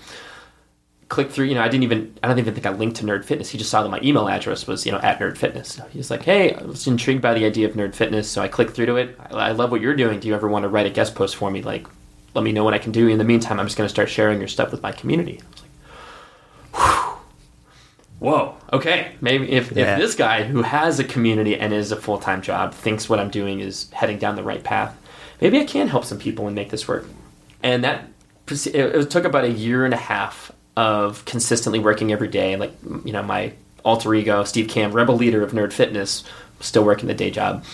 [1.10, 1.46] click through.
[1.46, 3.50] You know, I didn't even I don't even think I linked to Nerd Fitness.
[3.50, 5.74] He just saw that my email address was you know at Nerd Fitness.
[5.74, 8.48] So he's like, "Hey, I was intrigued by the idea of Nerd Fitness, so I
[8.48, 9.18] clicked through to it.
[9.20, 10.20] I, I love what you're doing.
[10.20, 11.62] Do you ever want to write a guest post for me?
[11.62, 11.88] Like,
[12.34, 13.08] let me know what I can do.
[13.08, 15.46] In the meantime, I'm just going to start sharing your stuff with my community." I
[15.52, 17.14] was like, "Whew."
[18.20, 18.56] Whoa.
[18.74, 19.12] Okay.
[19.22, 19.94] Maybe if, Yeah.
[19.94, 23.20] if this guy who has a community and is a full time job thinks what
[23.20, 24.98] I'm doing is heading down the right path,
[25.40, 27.06] maybe I can help some people and make this work.
[27.62, 28.08] And that
[28.50, 32.56] it took about a year and a half of consistently working every day.
[32.56, 32.72] Like
[33.04, 33.52] you know, my
[33.84, 36.24] alter ego, Steve Kamb, rebel leader of Nerd Fitness,
[36.62, 37.66] still working the day job.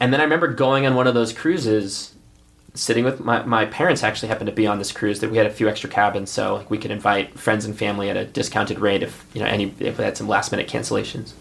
[0.00, 2.14] And then I remember going on one of those cruises
[2.74, 5.46] sitting with my, my parents actually happened to be on this cruise that we had
[5.46, 9.02] a few extra cabins so we could invite friends and family at a discounted rate
[9.02, 11.32] if you know any if we had some last minute cancellations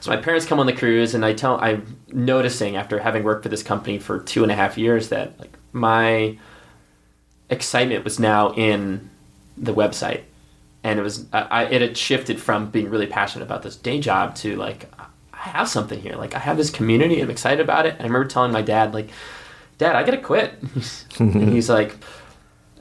[0.00, 3.42] so my parents come on the cruise and i tell i'm noticing after having worked
[3.42, 6.36] for this company for two and a half years that like my
[7.48, 9.08] excitement was now in
[9.56, 10.24] the website
[10.86, 13.98] and it was I, I- it had shifted from being really passionate about this day
[14.00, 14.88] job to like
[15.34, 16.14] i have something here.
[16.16, 17.92] Like i have this community i'm excited about it.
[17.94, 19.08] And i remember telling my dad like
[19.78, 20.54] dad i gotta quit.
[21.20, 21.96] And he's like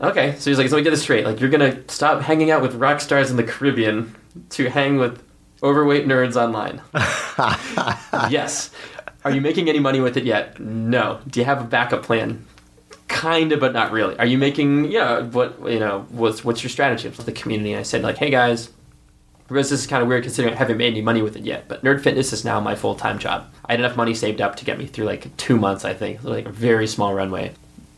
[0.01, 0.35] okay.
[0.39, 1.25] So he's like so let me get this straight.
[1.25, 4.15] Like you're gonna stop hanging out with rock stars in the caribbean
[4.51, 5.21] to hang with
[5.63, 6.81] overweight nerds online.
[8.29, 8.71] Yes.
[9.23, 10.59] Are you making any money with it yet?
[10.59, 11.19] No.
[11.27, 12.45] Do you have a backup plan
[13.07, 16.69] kind of but not really are you making yeah what you know what's what's your
[16.71, 18.69] strategy for the community and i said like hey guys
[19.47, 21.83] this is kind of weird considering I haven't made any money with it yet, but
[21.83, 23.45] Nerd Fitness is now my full time job.
[23.63, 26.23] I had enough money saved up to get me through like two months, I think,
[26.23, 27.51] like a very small runway.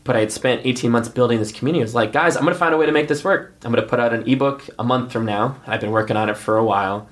[0.04, 1.80] But I had spent 18 months building this community.
[1.82, 3.54] I was like, guys, I'm going to find a way to make this work.
[3.64, 5.56] I'm going to put out an ebook a month from now.
[5.66, 7.08] I've been working on it for a while.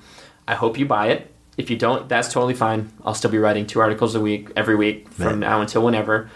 [0.47, 1.33] I hope you buy it.
[1.57, 2.91] If you don't, that's totally fine.
[3.03, 5.37] I'll still be writing two articles a week, every week from Right.
[5.37, 6.29] now until whenever.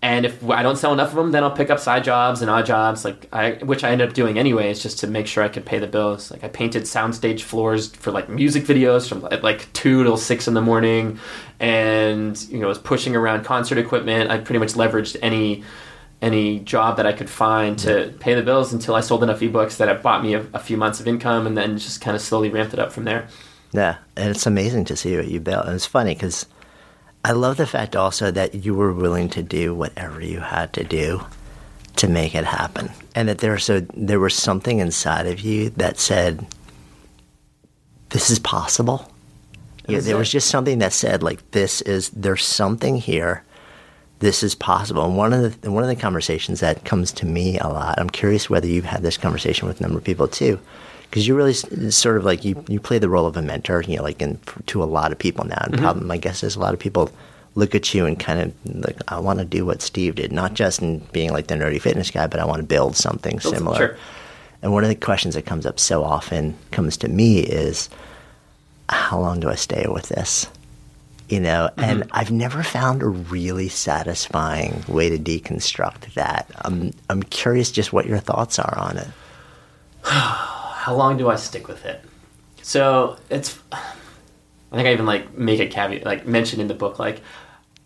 [0.00, 2.48] And if I don't sell enough of them, then I'll pick up side jobs and
[2.48, 5.48] odd jobs, like I, which I ended up doing anyways, just to make sure I
[5.48, 6.30] could pay the bills.
[6.30, 10.46] Like I painted soundstage floors for like music videos from at like two till six
[10.46, 11.18] in the morning,
[11.58, 14.30] and you know was pushing around concert equipment.
[14.30, 15.64] I pretty much leveraged any
[16.22, 19.78] any job that I could find to pay the bills until I sold enough ebooks
[19.78, 22.22] that it bought me a, a few months of income, and then just kind of
[22.22, 23.26] slowly ramped it up from there.
[23.72, 25.66] Yeah, and it's amazing to see what you built.
[25.66, 26.46] And it's funny because
[27.24, 30.84] I love the fact also that you were willing to do whatever you had to
[30.84, 31.22] do
[31.96, 35.98] to make it happen, and that there so there was something inside of you that
[35.98, 36.46] said,
[38.10, 39.10] "This is possible."
[39.88, 43.42] Yeah, there was just something that said, like, "This is there's something here."
[44.20, 47.58] This is possible, and one of the one of the conversations that comes to me
[47.58, 47.98] a lot.
[47.98, 50.58] I'm curious whether you've had this conversation with a number of people too,
[51.10, 53.96] because you really sort of like you you play the role of a mentor, you
[53.96, 55.60] know, like in, to a lot of people now.
[55.62, 55.82] And mm-hmm.
[55.82, 57.10] probably my guess is a lot of people
[57.54, 60.54] look at you and kind of like, I want to do what Steve did, not
[60.54, 63.42] just in being like the nerdy fitness guy, but I want to build something Build
[63.42, 63.76] some- similar.
[63.76, 63.96] sure.
[64.60, 67.88] And one of the questions that comes up so often comes to me is,
[68.88, 70.48] how long do I stay with this?
[71.28, 71.84] You know, mm-hmm.
[71.84, 76.50] and I've never found a really satisfying way to deconstruct that.
[76.62, 79.08] I'm I'm curious just what your thoughts are on it.
[80.88, 82.02] how long do I stick with it?
[82.62, 86.98] So it's, I think I even like make a caveat, like mention in the book,
[86.98, 87.20] like,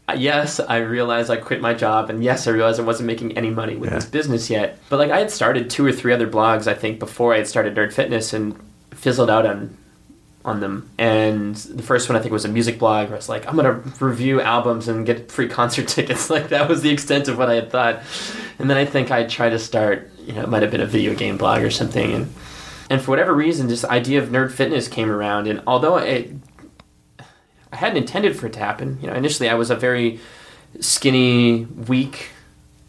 [0.09, 3.37] uh, yes, I realized I quit my job, and yes, I realized I wasn't making
[3.37, 4.79] any money with this business yet.
[4.89, 7.49] But like, I had started two or three other blogs, I think, before I had
[7.49, 8.57] started Nerd Fitness, and
[8.93, 9.77] fizzled out on
[10.45, 10.89] on them.
[10.99, 13.57] And the first one I think was a music blog where I was like, I'm
[13.57, 16.31] gonna review albums and get free concert tickets.
[16.31, 18.03] Like that was the extent of what I had thought.
[18.61, 20.87] And then I think I tried to start, you know, it might have been a
[20.87, 22.33] video game blog or something, and
[22.93, 25.47] and for whatever reason, this idea of nerd fitness came around.
[25.47, 26.31] And although it,
[27.73, 30.21] I hadn't intended for it to happen, you know, initially I was a very
[30.79, 32.29] skinny, weak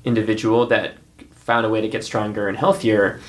[0.03, 0.95] individual that
[1.31, 3.21] found a way to get stronger and healthier.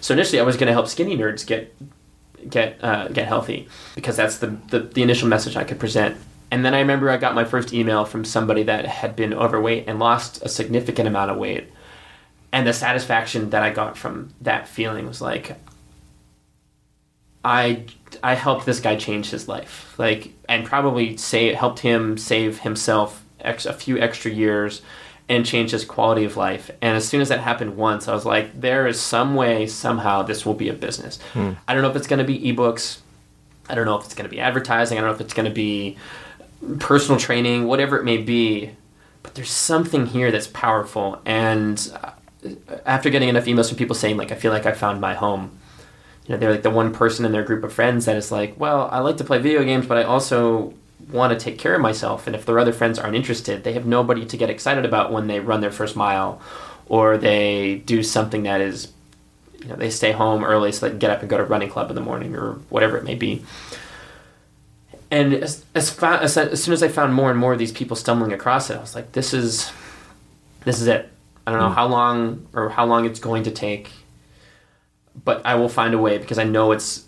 [0.00, 1.74] So initially, I was going to help skinny nerds get
[2.48, 6.16] get uh, get healthy because that's the, the the initial message I could present.
[6.52, 9.86] And then I remember I got my first email from somebody that had been overweight
[9.88, 11.72] and lost a significant amount of weight.
[12.52, 15.58] And the satisfaction that I got from that feeling was like,
[17.44, 17.84] I
[18.22, 23.24] I helped this guy change his life, like, and probably say helped him save himself
[23.40, 24.82] ex, a few extra years
[25.28, 26.72] and change his quality of life.
[26.82, 30.22] And as soon as that happened once, I was like, there is some way, somehow,
[30.22, 31.20] this will be a business.
[31.34, 31.52] Hmm.
[31.68, 32.98] I don't know if it's going to be ebooks.
[33.68, 34.98] I don't know if it's going to be advertising.
[34.98, 35.96] I don't know if it's going to be
[36.80, 38.72] personal training, whatever it may be.
[39.22, 41.22] But there's something here that's powerful.
[41.24, 42.10] And uh,
[42.84, 45.56] after getting enough emails from people saying, like, I feel like I found my home,
[46.30, 48.54] you know, they're like the one person in their group of friends that is like,
[48.56, 50.72] well, I like to play video games, but I also
[51.10, 52.28] want to take care of myself.
[52.28, 55.26] And if their other friends aren't interested, they have nobody to get excited about when
[55.26, 56.40] they run their first mile
[56.86, 58.92] or they do something that is,
[59.58, 61.68] you know, they stay home early so they can get up and go to running
[61.68, 63.44] club in the morning or whatever it may be.
[65.10, 67.96] And as, as, as, as soon as I found more and more of these people
[67.96, 69.72] stumbling across it, I was like, this is,
[70.64, 71.10] this is it.
[71.44, 71.74] I don't know mm.
[71.74, 73.90] how long or how long it's going to take,
[75.24, 77.06] but I will find a way because I know it's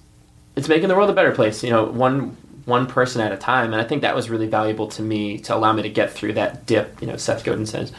[0.55, 1.63] it's making the world a better place.
[1.65, 3.73] You know, one one person at a time.
[3.73, 6.35] And I think that was really valuable to me to allow me to get through
[6.35, 7.93] that dip, you know, Seth Godin says,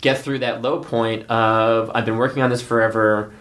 [0.00, 3.32] get through that low point of I've been working on this forever.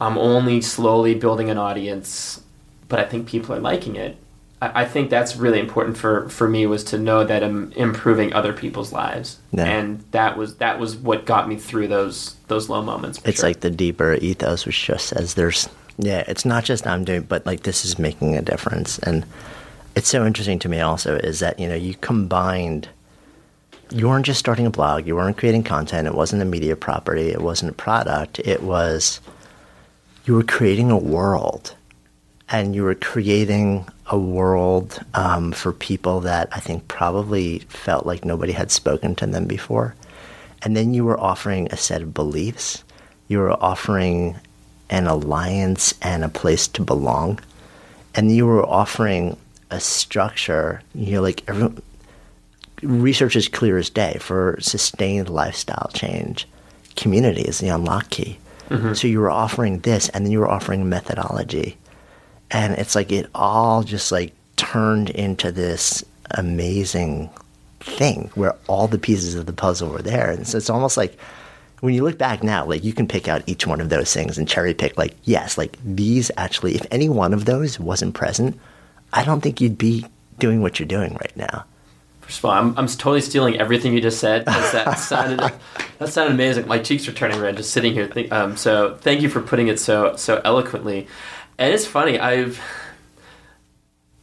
[0.00, 2.42] I'm only slowly building an audience,
[2.88, 4.16] but I think people are liking it.
[4.60, 8.32] I, I think that's really important for, for me was to know that I'm improving
[8.32, 9.64] other people's lives, yeah.
[9.64, 13.20] and that was that was what got me through those those low moments.
[13.24, 13.50] It's sure.
[13.50, 15.68] like the deeper ethos, which just says there's
[16.02, 18.98] yeah, it's not just I'm doing, but like this is making a difference.
[19.00, 19.24] And
[19.96, 22.88] it's so interesting to me also is that, you know, you combined,
[23.90, 27.30] you weren't just starting a blog, you weren't creating content, it wasn't a media property,
[27.30, 29.20] it wasn't a product, it was,
[30.24, 31.74] you were creating a world.
[32.52, 38.24] And you were creating a world um, for people that I think probably felt like
[38.24, 39.94] nobody had spoken to them before.
[40.62, 42.84] And then you were offering a set of beliefs.
[43.28, 44.36] You were offering
[44.90, 47.38] an alliance and a place to belong.
[48.14, 49.36] And you were offering
[49.70, 51.70] a structure, you know, like every,
[52.82, 56.48] research is clear as day for sustained lifestyle change.
[56.96, 58.38] Community is the unlock key.
[58.68, 58.94] Mm-hmm.
[58.94, 61.76] So you were offering this and then you were offering methodology.
[62.50, 67.30] And it's like it all just like turned into this amazing
[67.80, 70.30] thing where all the pieces of the puzzle were there.
[70.30, 71.18] And so it's almost like
[71.80, 74.36] when you look back now, like you can pick out each one of those things
[74.36, 78.58] and cherry pick, like, yes, like these actually, if any one of those wasn't present,
[79.12, 80.06] I don't think you'd be
[80.38, 81.64] doing what you're doing right now.
[82.20, 85.40] First of all, I'm, I'm totally stealing everything you just said that sounded
[85.98, 86.68] that sounded amazing.
[86.68, 88.08] My cheeks are turning red just sitting here.
[88.30, 91.08] Um, so thank you for putting it so so eloquently.
[91.60, 92.18] And it's funny.
[92.18, 92.58] I've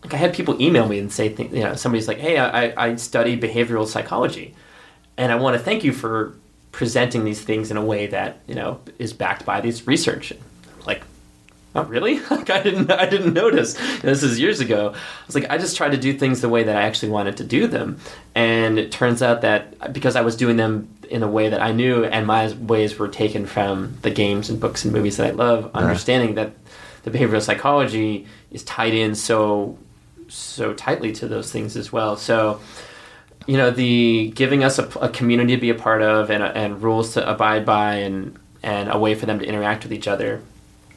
[0.03, 2.95] like I had people email me and say, you know, somebody's like, "Hey, I, I
[2.95, 4.55] study behavioral psychology,
[5.17, 6.35] and I want to thank you for
[6.71, 10.33] presenting these things in a way that you know is backed by these research.
[10.88, 11.03] Like,
[11.75, 12.19] oh really?
[12.31, 13.75] like I didn't I didn't notice.
[14.01, 14.93] This is years ago.
[14.95, 17.38] I was like, I just tried to do things the way that I actually wanted
[17.38, 17.99] to do them,
[18.33, 21.71] and it turns out that because I was doing them in a way that I
[21.71, 25.31] knew, and my ways were taken from the games and books and movies that I
[25.31, 25.79] love, uh-huh.
[25.85, 26.53] understanding that
[27.08, 29.78] the behavioral psychology is tied in so
[30.28, 32.18] so tightly to those things as well.
[32.18, 32.60] So
[33.47, 36.84] you know the giving us a, a community to be a part of and, and
[36.84, 40.41] rules to abide by and and a way for them to interact with each other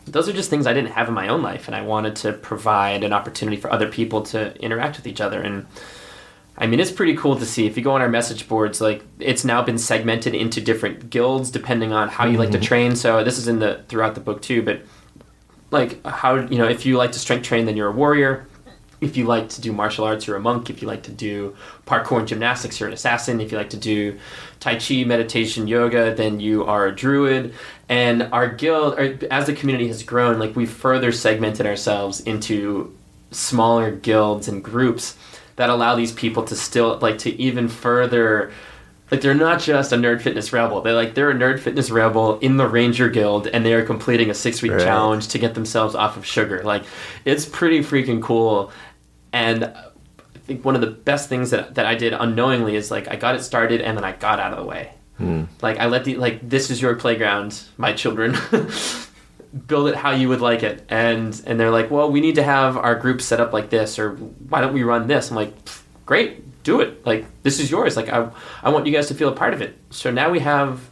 [0.07, 2.33] those are just things i didn't have in my own life and i wanted to
[2.33, 5.65] provide an opportunity for other people to interact with each other and
[6.59, 9.05] i mean it's pretty cool to see if you go on our message boards like
[9.21, 12.41] it's now been segmented into different guilds depending on how you mm-hmm.
[12.41, 12.65] like to mm-hmm.
[12.65, 14.83] train so this is in the throughout the book too but
[15.71, 18.47] like how you know if you like to strength train then you're a warrior
[19.01, 20.69] if you like to do martial arts, you're a monk.
[20.69, 21.57] If you like to do
[21.87, 23.41] parkour and gymnastics, you're an assassin.
[23.41, 24.19] If you like to do
[24.61, 27.55] tai chi, meditation, yoga, then you are a druid.
[27.89, 32.95] And our guild, as the community has grown, like we've further segmented ourselves into
[33.31, 35.17] smaller guilds and groups
[35.57, 38.53] that allow these people to still like to even further
[39.11, 42.39] like they're not just a nerd fitness rebel they're like they're a nerd fitness rebel
[42.41, 44.81] in the ranger guild and they are completing a six week right.
[44.81, 46.85] challenge to get themselves off of sugar like
[47.25, 48.73] it's pretty freaking cool
[49.33, 53.09] and I think one of the best things that, that I did unknowingly is like
[53.09, 54.93] I got it started and then I got out of the way.
[55.21, 55.47] Mm.
[55.63, 58.37] Like I let the like this is your playground, my children.
[59.67, 62.43] build it how you would like it and and they're like well we need to
[62.43, 65.53] have our group set up like this or why don't we run this i'm like
[66.07, 68.29] great do it like this is yours like i
[68.63, 70.91] i want you guys to feel a part of it so now we have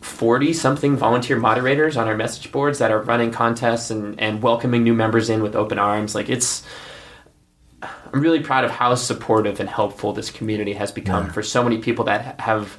[0.00, 4.82] 40 something volunteer moderators on our message boards that are running contests and and welcoming
[4.82, 6.64] new members in with open arms like it's
[8.12, 11.32] I'm really proud of how supportive and helpful this community has become yeah.
[11.32, 12.78] for so many people that have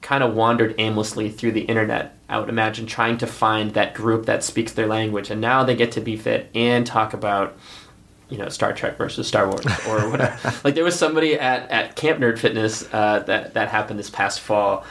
[0.00, 2.16] kind of wandered aimlessly through the internet.
[2.28, 5.74] I would imagine trying to find that group that speaks their language, and now they
[5.74, 7.58] get to be fit and talk about,
[8.34, 10.52] you know, Star Trek versus Star Wars or whatever.
[10.64, 14.40] like there was somebody at, at Camp Nerd Fitness uh, that that happened this past
[14.40, 14.84] fall,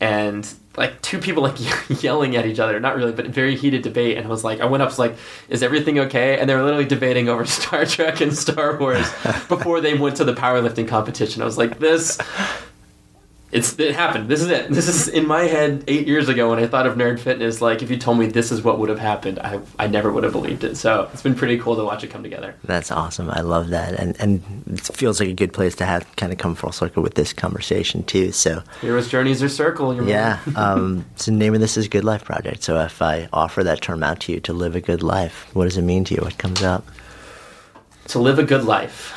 [0.00, 1.56] and like two people like
[2.02, 4.16] yelling at each other, not really, but very heated debate.
[4.16, 5.16] And I was like, I went up, was like,
[5.48, 6.40] is everything okay?
[6.40, 9.08] And they were literally debating over Star Trek and Star Wars
[9.46, 11.40] before they went to the powerlifting competition.
[11.40, 12.18] I was like, this
[13.50, 14.28] it's it happened.
[14.28, 14.68] This is it.
[14.68, 17.62] This is in my head eight years ago when I thought of nerd fitness.
[17.62, 20.22] Like if you told me this is what would have happened, I I never would
[20.24, 20.76] have believed it.
[20.76, 22.54] So it's been pretty cool to watch it come together.
[22.64, 23.30] That's awesome.
[23.30, 26.38] I love that, and and it feels like a good place to have kind of
[26.38, 28.32] come full circle with this conversation too.
[28.32, 30.06] So heroes' journeys are circle.
[30.06, 30.40] yeah.
[30.54, 32.62] um, so the name of this is Good Life Project.
[32.62, 35.64] So if I offer that term out to you to live a good life, what
[35.64, 36.20] does it mean to you?
[36.20, 36.86] What comes up?
[38.08, 39.14] To live a good life.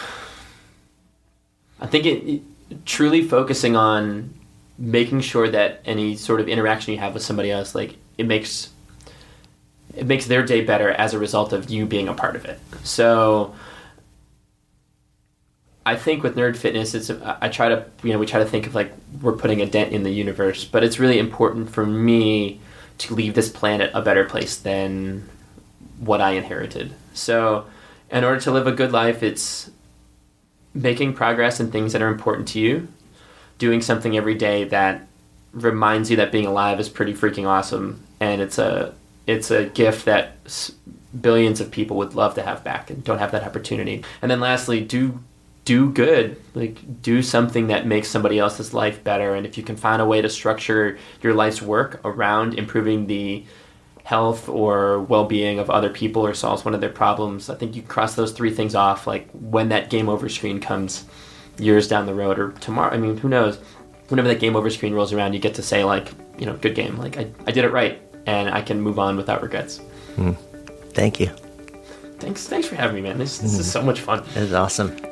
[1.82, 2.42] I think it, it
[2.86, 4.34] truly focusing on
[4.78, 8.70] making sure that any sort of interaction you have with somebody else, like it makes
[9.96, 12.60] it makes their day better as a result of you being a part of it.
[12.84, 13.54] So
[15.86, 18.68] I think with nerd fitness, it's I try to you know we try to think
[18.68, 22.60] of like we're putting a dent in the universe, but it's really important for me
[23.00, 25.28] to leave this planet a better place than
[26.00, 26.94] what I inherited.
[27.14, 27.66] So
[28.12, 29.72] in order to live a good life, it's
[30.74, 32.88] making progress in things that are important to you,
[33.58, 35.08] doing something every day that
[35.54, 38.94] reminds you that being alive is pretty freaking awesome, and it's a
[39.28, 40.36] it's a gift that
[41.20, 44.04] billions of people would love to have back and don't have that opportunity.
[44.22, 45.20] And then lastly, do
[45.64, 49.76] do good like do something that makes somebody else's life better and if you can
[49.76, 53.46] find a way to structure your life's work around improving the
[54.04, 57.82] health or well-being of other people or solves one of their problems i think you
[57.82, 61.06] cross those three things off like when that game over screen comes
[61.58, 63.58] years down the road or tomorrow i mean who knows
[64.10, 66.76] whenever that game over screen rolls around you get to say like you know good
[66.76, 69.82] game like i, I did it right and i can move on without regrets
[70.16, 70.36] mm.
[70.94, 71.28] thank you
[72.20, 73.60] thanks thanks for having me man this, this mm.
[73.60, 73.72] is hmm.
[73.72, 75.11] so much fun it is awesome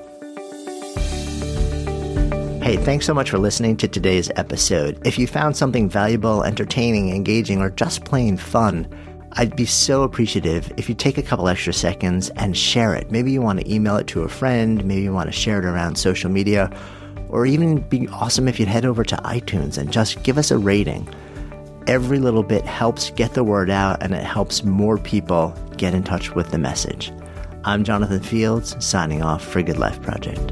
[2.69, 5.01] Hey, thanks so much for listening to today's episode.
[5.03, 8.87] If you found something valuable, entertaining, engaging, or just plain fun,
[9.31, 13.09] I'd be so appreciative if you take a couple extra seconds and share it.
[13.09, 15.65] Maybe you want to email it to a friend, maybe you want to share it
[15.65, 16.69] around social media,
[17.29, 20.57] or even be awesome if you'd head over to iTunes and just give us a
[20.59, 21.09] rating.
[21.87, 26.03] Every little bit helps get the word out and it helps more people get in
[26.03, 27.11] touch with the message.
[27.63, 30.51] I'm Jonathan Fields, signing off for Good Life Project.